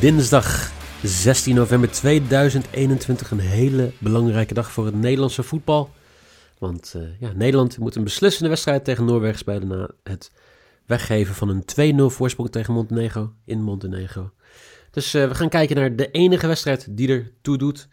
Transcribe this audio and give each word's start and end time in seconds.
Dinsdag 0.00 0.72
16 1.02 1.54
november 1.54 1.90
2021. 1.90 3.30
Een 3.30 3.38
hele 3.38 3.92
belangrijke 3.98 4.54
dag 4.54 4.72
voor 4.72 4.86
het 4.86 4.94
Nederlandse 4.94 5.42
voetbal. 5.42 5.90
Want 6.58 6.94
uh, 6.96 7.02
ja, 7.18 7.32
Nederland 7.32 7.78
moet 7.78 7.94
een 7.94 8.04
beslissende 8.04 8.48
wedstrijd 8.48 8.84
tegen 8.84 9.04
Noorwegen 9.04 9.38
spelen 9.38 9.68
na 9.68 9.90
het 10.02 10.32
weggeven 10.86 11.34
van 11.34 11.64
een 11.76 12.00
2-0 12.00 12.04
voorsprong 12.04 12.50
tegen 12.50 12.74
Montenegro 12.74 13.32
in 13.44 13.62
Montenegro. 13.62 14.30
Dus 14.90 15.14
uh, 15.14 15.28
we 15.28 15.34
gaan 15.34 15.48
kijken 15.48 15.76
naar 15.76 15.96
de 15.96 16.10
enige 16.10 16.46
wedstrijd 16.46 16.86
die 16.90 17.08
er 17.08 17.32
toe 17.42 17.58
doet. 17.58 17.88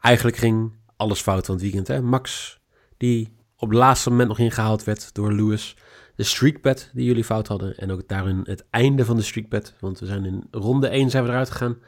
Eigenlijk 0.00 0.36
ging 0.36 0.72
alles 0.96 1.20
fout 1.20 1.46
van 1.46 1.54
het 1.54 1.64
weekend. 1.64 1.88
Hè? 1.88 2.02
Max, 2.02 2.58
die 2.96 3.36
op 3.56 3.68
het 3.68 3.78
laatste 3.78 4.10
moment 4.10 4.28
nog 4.28 4.38
ingehaald 4.38 4.84
werd 4.84 5.14
door 5.14 5.32
Lewis 5.32 5.76
de 6.14 6.22
streakbed 6.22 6.90
die 6.92 7.04
jullie 7.04 7.24
fout 7.24 7.48
hadden. 7.48 7.76
En 7.76 7.90
ook 7.90 8.08
daarin 8.08 8.40
het 8.44 8.64
einde 8.70 9.04
van 9.04 9.16
de 9.16 9.22
streakbed. 9.22 9.74
Want 9.80 9.98
we 9.98 10.06
zijn 10.06 10.24
in 10.24 10.44
ronde 10.50 10.88
1 10.88 11.10
zijn 11.10 11.24
we 11.24 11.30
eruit 11.30 11.50
gegaan. 11.50 11.78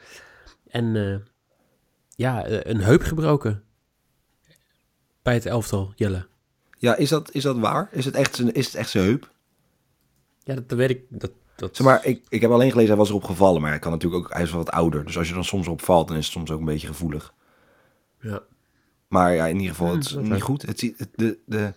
En 0.68 0.94
uh, 0.94 1.16
ja, 2.16 2.44
eh, 2.44 2.72
een 2.72 2.80
heup 2.80 3.02
gebroken. 3.02 3.62
Bij 5.22 5.34
het 5.34 5.46
elftal, 5.46 5.92
Jelle. 5.96 6.26
Ja, 6.78 6.96
is 6.96 7.08
dat, 7.08 7.32
is 7.32 7.42
dat 7.42 7.58
waar? 7.58 7.88
Is 7.90 8.04
het 8.04 8.14
echt, 8.14 8.54
is 8.54 8.66
het 8.66 8.74
echt 8.74 8.90
zijn 8.90 9.04
heup? 9.04 9.32
Ja, 10.42 10.54
dat, 10.54 10.68
dat 10.68 10.78
weet 10.78 10.90
ik. 10.90 11.02
Dat, 11.08 11.30
dat... 11.56 11.76
Zeg 11.76 11.86
maar, 11.86 12.06
ik, 12.06 12.24
ik 12.28 12.40
heb 12.40 12.50
alleen 12.50 12.70
gelezen, 12.70 12.90
hij 12.90 12.98
was 12.98 13.08
erop 13.08 13.24
gevallen. 13.24 13.60
Maar 13.60 13.70
hij 13.70 13.78
kan 13.78 13.92
natuurlijk 13.92 14.24
ook, 14.24 14.32
hij 14.32 14.42
is 14.42 14.50
wel 14.50 14.64
wat 14.64 14.74
ouder. 14.74 15.04
Dus 15.04 15.18
als 15.18 15.28
je 15.28 15.34
dan 15.34 15.44
soms 15.44 15.68
op 15.68 15.82
valt, 15.82 16.08
dan 16.08 16.16
is 16.16 16.24
het 16.24 16.32
soms 16.32 16.50
ook 16.50 16.58
een 16.58 16.64
beetje 16.64 16.86
gevoelig. 16.86 17.34
Ja. 18.20 18.42
Maar 19.08 19.34
ja, 19.34 19.46
in 19.46 19.56
ieder 19.56 19.76
geval, 19.76 19.94
het 19.94 20.04
is 20.04 20.14
niet 20.14 20.42
goed. 20.42 20.62
Het, 20.62 20.80
het, 20.80 21.08
de, 21.14 21.38
de, 21.46 21.74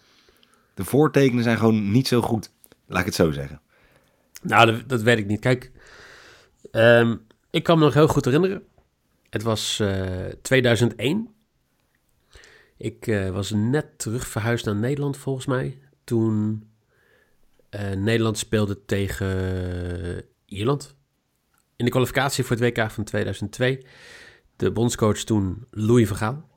de 0.78 0.86
voortekenen 0.86 1.44
zijn 1.44 1.58
gewoon 1.58 1.92
niet 1.92 2.08
zo 2.08 2.22
goed. 2.22 2.52
Laat 2.86 3.00
ik 3.00 3.06
het 3.06 3.16
zo 3.16 3.31
zeggen. 3.31 3.61
Nou, 4.42 4.86
dat, 4.86 5.02
weet 5.02 5.17
ik 5.17 5.25
niet. 5.25 5.39
Kijk, 5.39 5.72
um, 6.72 7.22
ik 7.50 7.64
kan 7.64 7.78
me 7.78 7.83
nog 7.83 7.94
heel 7.94 8.08
goed 8.08 8.25
herinneren. 8.25 8.64
Het 9.30 9.44
was 9.44 9.80
uh, 9.81 10.25
2001. 10.42 11.30
Ik 12.78 13.08
uh, 13.08 13.30
was 13.30 13.52
net 13.52 14.00
terug 14.00 14.28
verhuisd 14.28 14.66
naar 14.66 14.75
Nederland, 14.75 15.17
volgens 15.17 15.45
mij. 15.45 15.80
Toen 16.03 16.64
uh, 17.72 17.92
Nederland 17.92 18.38
speelde 18.38 18.86
tegen 18.86 20.23
Ierland. 20.45 20.95
In 21.75 21.86
de 21.86 21.92
kwalificatie 21.92 22.44
voor 22.44 22.55
het 22.55 22.78
WK 22.78 22.92
van 22.92 23.03
2002. 23.03 23.86
De 24.55 24.72
bondscoach 24.72 25.17
toen 25.17 25.66
Louis 25.72 26.08
van 26.08 26.17
Gaal. 26.17 26.50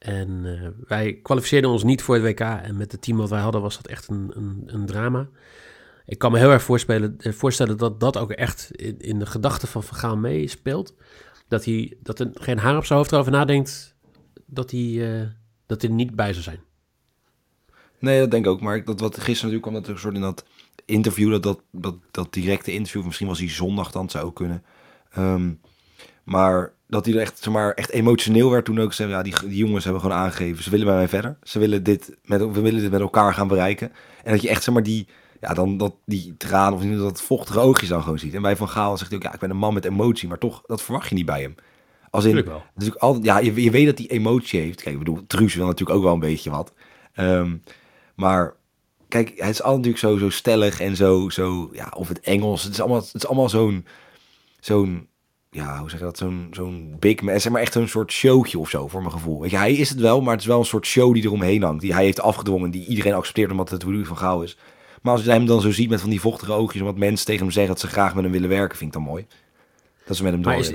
En 0.00 0.44
uh, 0.44 0.68
wij 0.86 1.18
kwalificeerden 1.22 1.70
ons 1.70 1.84
niet 1.84 2.02
voor 2.02 2.14
het 2.14 2.24
WK. 2.24 2.40
En 2.40 2.76
met 2.76 2.92
het 2.92 3.02
team 3.02 3.16
wat 3.16 3.30
wij 3.30 3.40
hadden 3.40 3.60
was 3.60 3.76
dat 3.76 3.86
echt 3.86 4.08
een, 4.08 4.30
een, 4.34 4.62
een 4.66 4.86
drama. 4.86 5.28
Ik 6.06 6.18
kan 6.18 6.32
me 6.32 6.38
heel 6.38 6.50
erg 6.50 6.62
voorstellen, 6.62 7.16
voorstellen 7.18 7.76
dat 7.76 8.00
dat 8.00 8.16
ook 8.16 8.30
echt 8.30 8.70
in, 8.98 9.18
de 9.18 9.26
gedachten 9.26 9.68
van 9.68 9.82
Gaal 9.82 10.16
meespeelt. 10.16 10.94
Dat 11.48 11.64
hij 11.64 11.96
dat 12.02 12.20
er 12.20 12.30
geen 12.32 12.58
haar 12.58 12.76
op 12.76 12.84
zijn 12.84 12.98
hoofd 12.98 13.12
erover 13.12 13.32
nadenkt 13.32 13.96
dat 14.46 14.70
hij, 14.70 14.80
uh, 14.80 15.26
dat 15.66 15.80
hij 15.80 15.90
er 15.90 15.96
niet 15.96 16.14
bij 16.14 16.32
zou 16.32 16.42
zijn. 16.42 16.60
Nee, 17.98 18.20
dat 18.20 18.30
denk 18.30 18.44
ik 18.44 18.50
ook. 18.50 18.60
Maar 18.60 18.84
dat 18.84 19.00
wat 19.00 19.14
gisteren 19.14 19.34
natuurlijk 19.34 19.62
kwam 19.62 19.74
dat 19.74 19.88
een 19.88 19.98
soort 19.98 20.14
in 20.14 20.20
dat 20.20 20.44
interview, 20.84 21.42
dat, 21.42 21.62
dat, 21.70 21.96
dat, 22.10 22.32
directe 22.32 22.72
interview, 22.72 23.04
misschien 23.04 23.26
was 23.26 23.38
hij 23.38 23.48
zondag 23.48 23.90
dan, 23.90 24.10
zou 24.10 24.32
kunnen. 24.32 24.64
Um, 25.18 25.60
maar 26.30 26.72
dat 26.86 27.04
hij 27.04 27.14
er 27.14 27.20
echt, 27.20 27.38
zeg 27.42 27.52
maar, 27.52 27.72
echt 27.72 27.90
emotioneel 27.90 28.50
werd 28.50 28.64
toen 28.64 28.80
ook. 28.80 28.92
Zei, 28.92 29.10
ja, 29.10 29.22
die, 29.22 29.34
die 29.40 29.56
jongens 29.56 29.84
hebben 29.84 30.02
gewoon 30.02 30.16
aangegeven, 30.16 30.62
ze 30.62 30.70
willen 30.70 30.86
bij 30.86 30.94
mij 30.94 31.08
verder. 31.08 31.38
Ze 31.42 31.58
willen 31.58 31.82
dit 31.82 32.16
met, 32.24 32.40
we 32.40 32.60
willen 32.60 32.80
dit 32.80 32.90
met 32.90 33.00
elkaar 33.00 33.34
gaan 33.34 33.48
bereiken. 33.48 33.92
En 34.24 34.32
dat 34.32 34.42
je 34.42 34.48
echt, 34.48 34.62
zeg 34.62 34.74
maar, 34.74 34.82
die, 34.82 35.06
ja, 35.40 35.54
dan 35.54 35.76
dat 35.76 35.94
die 36.04 36.34
traan 36.36 36.72
of 36.72 36.82
dat 36.82 37.22
vochtige 37.22 37.58
oogjes 37.58 37.88
dan 37.88 38.02
gewoon 38.02 38.18
ziet. 38.18 38.34
En 38.34 38.42
bij 38.42 38.56
Van 38.56 38.68
Gaal 38.68 38.96
zegt 38.96 39.10
hij 39.10 39.18
ook, 39.18 39.24
ja, 39.24 39.32
ik 39.34 39.40
ben 39.40 39.50
een 39.50 39.56
man 39.56 39.74
met 39.74 39.84
emotie, 39.84 40.28
maar 40.28 40.38
toch, 40.38 40.62
dat 40.66 40.82
verwacht 40.82 41.08
je 41.08 41.14
niet 41.14 41.26
bij 41.26 41.42
hem. 41.42 41.54
Als 42.10 42.24
in, 42.24 42.44
wel. 42.44 42.62
Dus 42.74 42.98
altijd, 42.98 43.24
ja, 43.24 43.38
je, 43.38 43.62
je 43.62 43.70
weet 43.70 43.86
dat 43.86 43.98
hij 43.98 44.06
emotie 44.06 44.60
heeft. 44.60 44.82
Kijk, 44.82 44.94
ik 44.94 44.98
bedoel, 44.98 45.26
Truus 45.26 45.54
wil 45.54 45.66
natuurlijk 45.66 45.98
ook 45.98 46.04
wel 46.04 46.14
een 46.14 46.20
beetje 46.20 46.50
wat. 46.50 46.72
Um, 47.16 47.62
maar 48.14 48.54
kijk, 49.08 49.32
hij 49.36 49.50
is 49.50 49.62
altijd 49.62 49.94
natuurlijk 49.94 50.20
zo, 50.20 50.26
zo 50.26 50.36
stellig 50.36 50.80
en 50.80 50.96
zo, 50.96 51.28
zo, 51.28 51.70
ja, 51.72 51.92
of 51.96 52.08
het 52.08 52.20
Engels. 52.20 52.62
Het 52.62 52.72
is 52.72 52.80
allemaal, 52.80 53.00
het 53.00 53.14
is 53.14 53.26
allemaal 53.26 53.48
zo'n, 53.48 53.86
zo'n 54.60 55.08
ja, 55.50 55.78
hoe 55.78 55.90
zeg 55.90 55.98
je 55.98 56.04
dat, 56.04 56.18
zo'n 56.18 56.48
zo'n 56.50 56.96
big 56.98 57.20
man, 57.20 57.40
zeg 57.40 57.52
maar 57.52 57.60
echt 57.60 57.72
zo'n 57.72 57.88
soort 57.88 58.12
showtje 58.12 58.58
of 58.58 58.70
zo, 58.70 58.88
voor 58.88 59.00
mijn 59.00 59.12
gevoel. 59.12 59.40
Weet 59.40 59.50
je, 59.50 59.56
hij 59.56 59.72
is 59.72 59.88
het 59.88 60.00
wel, 60.00 60.20
maar 60.20 60.32
het 60.32 60.40
is 60.40 60.46
wel 60.46 60.58
een 60.58 60.64
soort 60.64 60.86
show 60.86 61.14
die 61.14 61.22
eromheen 61.22 61.62
hangt, 61.62 61.80
die 61.80 61.94
hij 61.94 62.04
heeft 62.04 62.20
afgedwongen, 62.20 62.70
die 62.70 62.86
iedereen 62.86 63.14
accepteert 63.14 63.50
omdat 63.50 63.70
het 63.70 63.82
Louis 63.82 64.06
van 64.06 64.16
Gaal 64.16 64.42
is. 64.42 64.56
Maar 65.02 65.12
als 65.12 65.24
je 65.24 65.30
hem 65.30 65.46
dan 65.46 65.60
zo 65.60 65.70
ziet 65.70 65.90
met 65.90 66.00
van 66.00 66.10
die 66.10 66.20
vochtige 66.20 66.52
oogjes 66.52 66.80
en 66.80 66.86
wat 66.86 66.98
mensen 66.98 67.26
tegen 67.26 67.42
hem 67.42 67.50
zeggen 67.50 67.72
dat 67.72 67.80
ze 67.80 67.86
graag 67.86 68.14
met 68.14 68.22
hem 68.22 68.32
willen 68.32 68.48
werken, 68.48 68.78
vind 68.78 68.94
ik 68.94 69.02
dan 69.02 69.10
mooi. 69.10 69.26
Dat 70.04 70.16
ze 70.16 70.22
met 70.22 70.32
hem 70.32 70.42
door 70.42 70.52
is, 70.52 70.72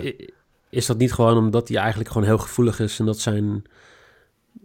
is 0.69 0.85
dat 0.85 0.97
niet 0.97 1.13
gewoon 1.13 1.37
omdat 1.37 1.67
hij 1.67 1.77
eigenlijk 1.77 2.09
gewoon 2.09 2.27
heel 2.27 2.37
gevoelig 2.37 2.79
is 2.79 2.99
en 2.99 3.05
dat 3.05 3.19
zijn 3.19 3.63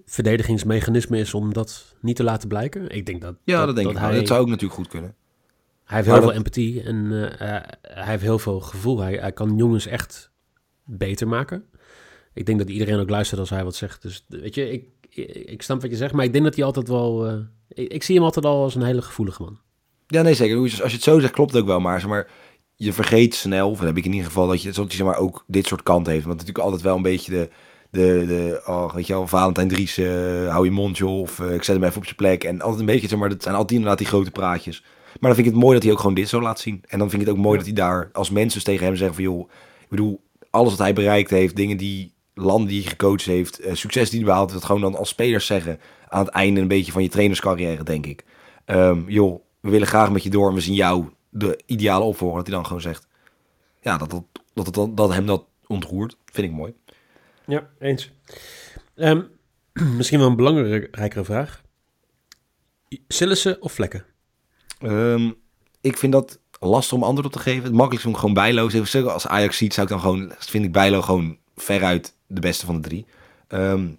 verdedigingsmechanisme 0.04 1.18
is 1.18 1.34
om 1.34 1.52
dat 1.52 1.94
niet 2.00 2.16
te 2.16 2.24
laten 2.24 2.48
blijken? 2.48 2.88
Ik 2.88 3.06
denk 3.06 3.20
dat... 3.20 3.34
Ja, 3.44 3.56
dat, 3.56 3.66
dat 3.66 3.76
denk 3.76 3.86
dat 3.86 3.96
ik. 3.96 4.02
Hij, 4.02 4.14
dat 4.14 4.26
zou 4.26 4.40
ook 4.40 4.48
natuurlijk 4.48 4.74
goed 4.74 4.88
kunnen. 4.88 5.14
Hij 5.90 5.98
heeft 5.98 6.10
heel 6.10 6.22
veel 6.22 6.32
empathie 6.32 6.82
en 6.82 6.96
uh, 6.96 7.22
uh, 7.22 7.28
hij 7.82 8.04
heeft 8.04 8.22
heel 8.22 8.38
veel 8.38 8.60
gevoel. 8.60 9.00
Hij, 9.00 9.12
hij, 9.12 9.32
kan 9.32 9.56
jongens 9.56 9.86
echt 9.86 10.30
beter 10.84 11.28
maken. 11.28 11.64
Ik 12.34 12.46
denk 12.46 12.58
dat 12.58 12.68
iedereen 12.68 12.98
ook 12.98 13.10
luistert 13.10 13.40
als 13.40 13.50
hij 13.50 13.64
wat 13.64 13.74
zegt. 13.74 14.02
Dus 14.02 14.24
weet 14.28 14.54
je, 14.54 14.70
ik, 14.70 14.84
ik 15.44 15.62
snap 15.62 15.80
wat 15.80 15.90
je 15.90 15.96
zegt, 15.96 16.12
maar 16.12 16.24
ik 16.24 16.32
denk 16.32 16.44
dat 16.44 16.54
hij 16.54 16.64
altijd 16.64 16.88
wel... 16.88 17.30
Uh, 17.30 17.38
ik, 17.68 17.92
ik, 17.92 18.02
zie 18.02 18.14
hem 18.14 18.24
altijd 18.24 18.44
al 18.44 18.62
als 18.62 18.74
een 18.74 18.82
hele 18.82 19.02
gevoelige 19.02 19.42
man. 19.42 19.58
Ja, 20.06 20.22
nee, 20.22 20.34
zeker. 20.34 20.58
Als 20.58 20.72
je 20.72 20.82
het 20.82 21.02
zo 21.02 21.18
zegt, 21.18 21.32
klopt 21.32 21.52
het 21.52 21.60
ook 21.60 21.68
wel. 21.68 21.80
Maar, 21.80 22.00
zeg 22.00 22.08
maar 22.08 22.28
je 22.74 22.92
vergeet 22.92 23.34
snel, 23.34 23.70
of 23.70 23.80
heb 23.80 23.96
ik 23.96 24.04
in 24.04 24.12
ieder 24.12 24.26
geval, 24.26 24.46
dat 24.46 24.62
je, 24.62 24.72
dat 24.72 24.90
je 24.90 24.96
zeg 24.96 25.06
maar, 25.06 25.18
ook 25.18 25.44
dit 25.46 25.66
soort 25.66 25.82
kanten 25.82 26.12
heeft. 26.12 26.24
Want 26.24 26.38
natuurlijk 26.38 26.64
altijd 26.64 26.82
wel 26.82 26.96
een 26.96 27.02
beetje 27.02 27.32
de... 27.32 27.50
De, 27.90 28.24
de 28.26 28.62
oh, 28.66 28.94
weet 28.94 29.06
je 29.06 29.12
wel, 29.12 29.26
Valentijn 29.26 29.68
Dries, 29.68 29.96
hou 30.48 30.64
je 30.64 30.70
mondje 30.70 31.06
of 31.06 31.40
ik 31.40 31.62
zet 31.62 31.76
hem 31.76 31.84
even 31.84 31.96
op 31.96 32.04
zijn 32.04 32.16
plek. 32.16 32.44
En 32.44 32.60
altijd 32.60 32.80
een 32.80 32.86
beetje, 32.86 33.08
zeg 33.08 33.18
maar, 33.18 33.28
dat 33.28 33.42
zijn 33.42 33.54
altijd 33.54 33.72
inderdaad 33.72 33.98
die 33.98 34.06
grote 34.06 34.30
praatjes. 34.30 34.84
Maar 35.20 35.30
dan 35.30 35.34
vind 35.34 35.46
ik 35.46 35.52
het 35.52 35.62
mooi 35.62 35.74
dat 35.74 35.82
hij 35.82 35.92
ook 35.92 35.98
gewoon 35.98 36.14
dit 36.14 36.28
zo 36.28 36.40
laat 36.40 36.60
zien. 36.60 36.82
En 36.88 36.98
dan 36.98 37.10
vind 37.10 37.22
ik 37.22 37.28
het 37.28 37.36
ook 37.36 37.42
mooi 37.42 37.56
dat 37.56 37.66
hij 37.66 37.74
daar 37.74 38.08
als 38.12 38.30
mensen 38.30 38.54
dus 38.54 38.64
tegen 38.64 38.86
hem 38.86 38.96
zeggen 38.96 39.14
van... 39.14 39.24
joh, 39.24 39.50
ik 39.80 39.88
bedoel, 39.88 40.20
alles 40.50 40.70
wat 40.70 40.78
hij 40.78 40.92
bereikt 40.92 41.30
heeft, 41.30 41.56
dingen 41.56 41.76
die 41.76 42.14
landen 42.34 42.68
die 42.68 42.80
hij 42.80 42.90
gecoacht 42.90 43.24
heeft... 43.24 43.60
Uh, 43.60 43.74
succes 43.74 44.10
die 44.10 44.18
hij 44.18 44.28
behaald 44.28 44.50
heeft, 44.50 44.60
dat 44.60 44.70
gewoon 44.70 44.90
dan 44.90 45.00
als 45.00 45.08
spelers 45.08 45.46
zeggen... 45.46 45.80
aan 46.08 46.24
het 46.24 46.34
einde 46.34 46.60
een 46.60 46.68
beetje 46.68 46.92
van 46.92 47.02
je 47.02 47.08
trainerscarrière, 47.08 47.82
denk 47.82 48.06
ik. 48.06 48.24
Um, 48.66 49.04
joh, 49.08 49.40
we 49.60 49.70
willen 49.70 49.86
graag 49.86 50.10
met 50.10 50.22
je 50.22 50.30
door 50.30 50.48
en 50.48 50.54
we 50.54 50.60
zien 50.60 50.74
jou 50.74 51.08
de 51.28 51.60
ideale 51.66 52.04
opvolger. 52.04 52.36
Dat 52.36 52.46
hij 52.46 52.56
dan 52.56 52.66
gewoon 52.66 52.80
zegt... 52.80 53.06
ja, 53.80 53.96
dat, 53.96 54.10
dat, 54.10 54.24
dat, 54.54 54.74
dat, 54.74 54.96
dat 54.96 55.12
hem 55.12 55.26
dat 55.26 55.44
ontroert, 55.66 56.16
vind 56.24 56.46
ik 56.46 56.52
mooi. 56.52 56.74
Ja, 57.46 57.68
eens. 57.78 58.12
Um, 58.96 59.28
misschien 59.96 60.18
wel 60.18 60.28
een 60.28 60.36
belangrijkere 60.36 61.24
vraag. 61.24 61.62
Sillissen 63.08 63.62
of 63.62 63.72
vlekken? 63.72 64.04
Um, 64.82 65.34
ik 65.80 65.98
vind 65.98 66.12
dat 66.12 66.38
lastig 66.60 66.96
om 66.96 67.02
antwoord 67.02 67.26
op 67.26 67.32
te 67.32 67.38
geven. 67.38 67.62
Het 67.62 67.72
makkelijkste 67.72 68.08
om 68.08 68.14
gewoon 68.14 68.34
Bijlo. 68.34 68.68
Even 68.68 69.12
als 69.12 69.26
Ajax 69.26 69.56
ziet, 69.56 69.74
zou 69.74 69.86
ik 69.86 69.92
dan 69.92 70.02
gewoon, 70.02 70.32
vind 70.38 70.64
ik 70.64 70.72
Bijlo 70.72 71.02
gewoon 71.02 71.38
veruit 71.56 72.14
de 72.26 72.40
beste 72.40 72.66
van 72.66 72.74
de 72.74 72.88
drie. 72.88 73.06
Um, 73.48 73.98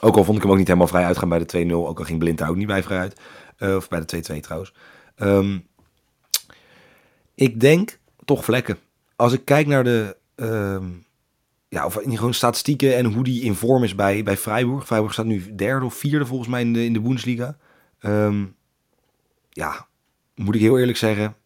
ook 0.00 0.16
al 0.16 0.24
vond 0.24 0.36
ik 0.36 0.42
hem 0.42 0.52
ook 0.52 0.58
niet 0.58 0.66
helemaal 0.66 0.88
vrij 0.88 1.04
uitgaan 1.04 1.28
bij 1.28 1.44
de 1.44 1.66
2-0. 1.68 1.72
Ook 1.72 1.98
al 1.98 2.04
ging 2.04 2.18
Blind 2.18 2.42
ook 2.42 2.56
niet 2.56 2.66
bij 2.66 2.82
vrij 2.82 2.98
uit. 2.98 3.20
Uh, 3.58 3.76
of 3.76 3.88
bij 3.88 4.04
de 4.04 4.36
2-2 4.36 4.40
trouwens. 4.40 4.74
Um, 5.16 5.66
ik 7.34 7.60
denk 7.60 7.98
toch 8.24 8.44
vlekken. 8.44 8.78
Als 9.16 9.32
ik 9.32 9.44
kijk 9.44 9.66
naar 9.66 9.84
de... 9.84 10.16
ja, 11.68 11.86
of 11.86 11.98
in 11.98 12.16
gewoon 12.16 12.34
statistieken 12.34 12.96
en 12.96 13.04
hoe 13.04 13.24
die 13.24 13.42
in 13.42 13.54
vorm 13.54 13.84
is 13.84 13.94
bij, 13.94 14.22
bij 14.22 14.36
Freiburg. 14.36 14.86
Freiburg 14.86 15.12
staat 15.12 15.26
nu 15.26 15.54
derde 15.54 15.84
of 15.84 15.94
vierde 15.94 16.26
volgens 16.26 16.48
mij 16.48 16.60
in 16.60 16.72
de, 16.72 16.84
in 16.84 16.92
de 16.92 17.00
Bundesliga. 17.00 17.56
ja, 19.50 19.88
moet 20.44 20.54
ik 20.54 20.60
heel 20.60 20.78
eerlijk 20.78 20.98
zeggen, 20.98 21.36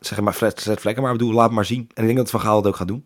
ze 0.00 0.14
zeg 0.14 0.20
maar 0.20 0.32
flat 0.32 0.62
vlekken, 0.62 1.02
maar 1.02 1.12
ik 1.12 1.18
bedoel, 1.18 1.34
laat 1.34 1.50
maar 1.50 1.64
zien. 1.64 1.90
En 1.94 2.02
ik 2.02 2.04
denk 2.04 2.16
dat 2.16 2.30
Van 2.30 2.40
Gaal 2.40 2.56
het 2.56 2.66
ook 2.66 2.76
gaat 2.76 2.88
doen. 2.88 3.04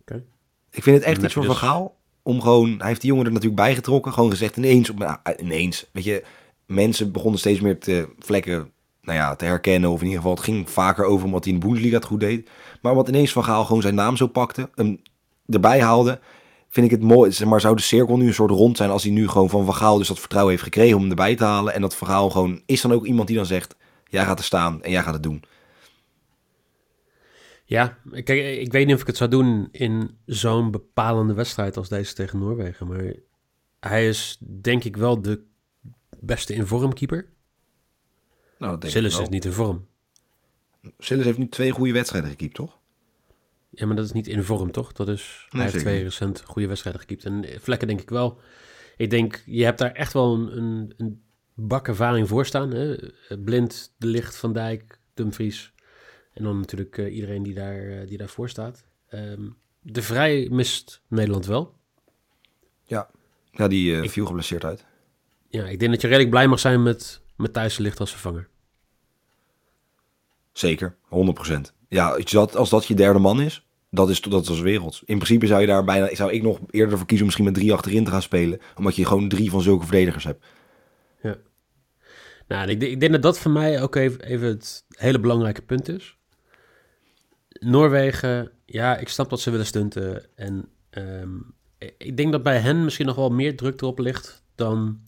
Oké. 0.00 0.24
Ik 0.70 0.82
vind 0.82 0.96
het 0.96 1.04
echt 1.04 1.22
iets 1.22 1.32
voor 1.32 1.42
je 1.42 1.48
Van 1.48 1.58
dus- 1.58 1.68
Gaal 1.68 1.96
om 2.22 2.40
gewoon... 2.40 2.74
Hij 2.78 2.88
heeft 2.88 3.00
die 3.00 3.10
jongen 3.10 3.26
er 3.26 3.32
natuurlijk 3.32 3.60
bijgetrokken. 3.60 4.12
Gewoon 4.12 4.30
gezegd 4.30 4.56
ineens, 4.56 4.90
op, 4.90 4.98
nou, 4.98 5.18
ineens, 5.36 5.86
weet 5.92 6.04
je... 6.04 6.24
Mensen 6.66 7.12
begonnen 7.12 7.38
steeds 7.38 7.60
meer 7.60 7.78
te 7.78 8.08
vlekken, 8.18 8.70
nou 9.02 9.18
ja, 9.18 9.36
te 9.36 9.44
herkennen. 9.44 9.90
Of 9.90 9.98
in 9.98 10.04
ieder 10.04 10.20
geval, 10.20 10.34
het 10.34 10.44
ging 10.44 10.70
vaker 10.70 11.04
over 11.04 11.26
omdat 11.26 11.44
hij 11.44 11.52
in 11.52 11.60
de 11.60 11.66
Bundesliga 11.66 11.96
het 11.96 12.04
goed 12.04 12.20
deed. 12.20 12.50
Maar 12.82 12.94
wat 12.94 13.08
ineens 13.08 13.32
Van 13.32 13.44
Gaal 13.44 13.64
gewoon 13.64 13.82
zijn 13.82 13.94
naam 13.94 14.16
zo 14.16 14.26
pakte, 14.26 14.70
hem 14.74 15.00
erbij 15.46 15.80
haalde... 15.80 16.20
Vind 16.76 16.92
ik 16.92 16.98
het 17.00 17.08
mooi, 17.08 17.32
zeg 17.32 17.48
maar 17.48 17.60
zou 17.60 17.76
de 17.76 17.82
cirkel 17.82 18.16
nu 18.16 18.26
een 18.26 18.34
soort 18.34 18.50
rond 18.50 18.76
zijn 18.76 18.90
als 18.90 19.02
hij 19.02 19.12
nu 19.12 19.28
gewoon 19.28 19.50
van 19.50 19.64
Van 19.64 19.74
Gaal 19.74 19.98
dus 19.98 20.08
dat 20.08 20.18
vertrouwen 20.18 20.52
heeft 20.52 20.64
gekregen 20.64 20.94
om 20.94 21.00
hem 21.00 21.10
erbij 21.10 21.36
te 21.36 21.44
halen. 21.44 21.74
En 21.74 21.80
dat 21.80 21.96
Van 21.96 22.08
Gaal 22.08 22.30
gewoon 22.30 22.62
is 22.66 22.80
dan 22.80 22.92
ook 22.92 23.06
iemand 23.06 23.28
die 23.28 23.36
dan 23.36 23.46
zegt, 23.46 23.76
jij 24.04 24.24
gaat 24.24 24.38
er 24.38 24.44
staan 24.44 24.82
en 24.82 24.90
jij 24.90 25.02
gaat 25.02 25.12
het 25.12 25.22
doen. 25.22 25.42
Ja, 27.64 27.98
kijk, 28.10 28.58
ik 28.58 28.72
weet 28.72 28.86
niet 28.86 28.94
of 28.94 29.00
ik 29.00 29.06
het 29.06 29.16
zou 29.16 29.30
doen 29.30 29.68
in 29.70 30.18
zo'n 30.26 30.70
bepalende 30.70 31.34
wedstrijd 31.34 31.76
als 31.76 31.88
deze 31.88 32.14
tegen 32.14 32.38
Noorwegen. 32.38 32.86
Maar 32.86 33.12
hij 33.80 34.08
is 34.08 34.38
denk 34.60 34.84
ik 34.84 34.96
wel 34.96 35.22
de 35.22 35.42
beste 36.20 36.54
in 36.54 36.66
vorm 36.66 36.92
keeper. 36.92 37.28
Nou, 38.58 38.72
dat 38.72 38.80
denk 38.80 38.92
Sillis 38.92 39.18
is 39.18 39.28
niet 39.28 39.44
in 39.44 39.52
vorm. 39.52 39.86
Sillis 40.98 41.24
heeft 41.24 41.38
nu 41.38 41.48
twee 41.48 41.70
goede 41.70 41.92
wedstrijden 41.92 42.30
gekiept, 42.30 42.54
toch? 42.54 42.78
Ja, 43.76 43.86
maar 43.86 43.96
dat 43.96 44.04
is 44.04 44.12
niet 44.12 44.26
in 44.26 44.42
vorm, 44.42 44.70
toch? 44.70 44.92
Dat 44.92 45.08
is, 45.08 45.46
hij 45.48 45.62
heeft 45.62 45.78
twee 45.78 46.02
recent 46.02 46.42
goede 46.44 46.68
wedstrijden 46.68 47.00
gekiept. 47.00 47.24
En 47.24 47.44
Vlekken 47.60 47.88
denk 47.88 48.00
ik 48.00 48.10
wel. 48.10 48.40
Ik 48.96 49.10
denk, 49.10 49.42
je 49.46 49.64
hebt 49.64 49.78
daar 49.78 49.92
echt 49.92 50.12
wel 50.12 50.34
een, 50.34 50.56
een, 50.56 50.94
een 50.96 51.22
bak 51.54 51.88
ervaring 51.88 52.28
voor 52.28 52.46
staan. 52.46 52.70
Hè? 52.70 52.96
Blind, 53.44 53.94
De 53.98 54.06
Licht, 54.06 54.36
Van 54.36 54.52
Dijk, 54.52 54.98
Dumfries. 55.14 55.72
En 56.32 56.44
dan 56.44 56.58
natuurlijk 56.58 56.98
eh, 56.98 57.14
iedereen 57.14 57.42
die, 57.42 57.54
daar, 57.54 57.88
eh, 57.88 58.08
die 58.08 58.18
daarvoor 58.18 58.48
staat. 58.48 58.84
Ehm, 59.08 59.48
de 59.80 60.02
Vrij 60.02 60.48
mist 60.50 61.02
Nederland 61.08 61.46
wel. 61.46 61.74
Ja. 62.84 63.10
Ja, 63.50 63.68
die 63.68 64.00
eh, 64.00 64.08
viel 64.08 64.26
geblesseerd 64.26 64.64
uit. 64.64 64.84
Ja, 65.48 65.66
ik 65.66 65.78
denk 65.78 65.90
dat 65.90 66.00
je 66.00 66.06
redelijk 66.06 66.30
blij 66.30 66.46
mag 66.46 66.58
zijn 66.58 66.82
met, 66.82 67.20
met 67.36 67.52
Thijs 67.52 67.76
de 67.76 67.82
Licht 67.82 68.00
als 68.00 68.10
vervanger. 68.10 68.48
Zeker, 70.52 70.96
100%. 71.04 71.74
Ja, 71.88 72.08
als 72.08 72.30
dat, 72.30 72.56
als 72.56 72.70
dat 72.70 72.86
je 72.86 72.94
derde 72.94 73.18
man 73.18 73.40
is, 73.40 73.65
dat 73.90 74.10
is, 74.10 74.20
dat 74.20 74.48
is 74.48 74.60
werelds. 74.60 75.02
In 75.04 75.16
principe 75.16 75.46
zou 75.46 75.60
je 75.60 75.66
daar 75.66 75.84
bijna, 75.84 76.14
zou 76.14 76.32
ik 76.32 76.42
nog 76.42 76.58
eerder 76.70 76.98
voor 76.98 77.06
kiezen 77.06 77.18
om 77.18 77.24
misschien 77.24 77.44
met 77.44 77.54
drie 77.54 77.72
achterin 77.72 78.04
te 78.04 78.10
gaan 78.10 78.22
spelen. 78.22 78.60
Omdat 78.76 78.96
je 78.96 79.06
gewoon 79.06 79.28
drie 79.28 79.50
van 79.50 79.62
zulke 79.62 79.86
verdedigers 79.86 80.24
hebt. 80.24 80.44
Ja. 81.22 81.36
Nou, 82.48 82.68
ik, 82.68 82.82
ik 82.82 83.00
denk 83.00 83.12
dat 83.12 83.22
dat 83.22 83.38
voor 83.38 83.50
mij 83.50 83.82
ook 83.82 83.94
even, 83.94 84.20
even 84.20 84.48
het 84.48 84.84
hele 84.88 85.20
belangrijke 85.20 85.62
punt 85.62 85.88
is. 85.88 86.16
Noorwegen, 87.48 88.50
ja, 88.66 88.96
ik 88.96 89.08
snap 89.08 89.30
dat 89.30 89.40
ze 89.40 89.50
willen 89.50 89.66
stunten. 89.66 90.24
En 90.34 90.68
ehm, 90.90 91.36
ik 91.98 92.16
denk 92.16 92.32
dat 92.32 92.42
bij 92.42 92.58
hen 92.58 92.84
misschien 92.84 93.06
nog 93.06 93.16
wel 93.16 93.30
meer 93.30 93.56
druk 93.56 93.80
erop 93.80 93.98
ligt 93.98 94.42
dan 94.54 95.00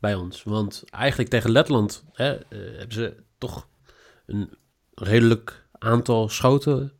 bij 0.00 0.14
ons. 0.14 0.42
Want 0.42 0.84
eigenlijk 0.90 1.30
tegen 1.30 1.50
Letland 1.50 2.04
hè, 2.12 2.34
eh, 2.34 2.44
hebben 2.48 2.92
ze 2.92 3.16
toch 3.38 3.68
een 4.26 4.50
redelijk 4.94 5.66
aantal 5.72 6.28
schoten 6.28 6.92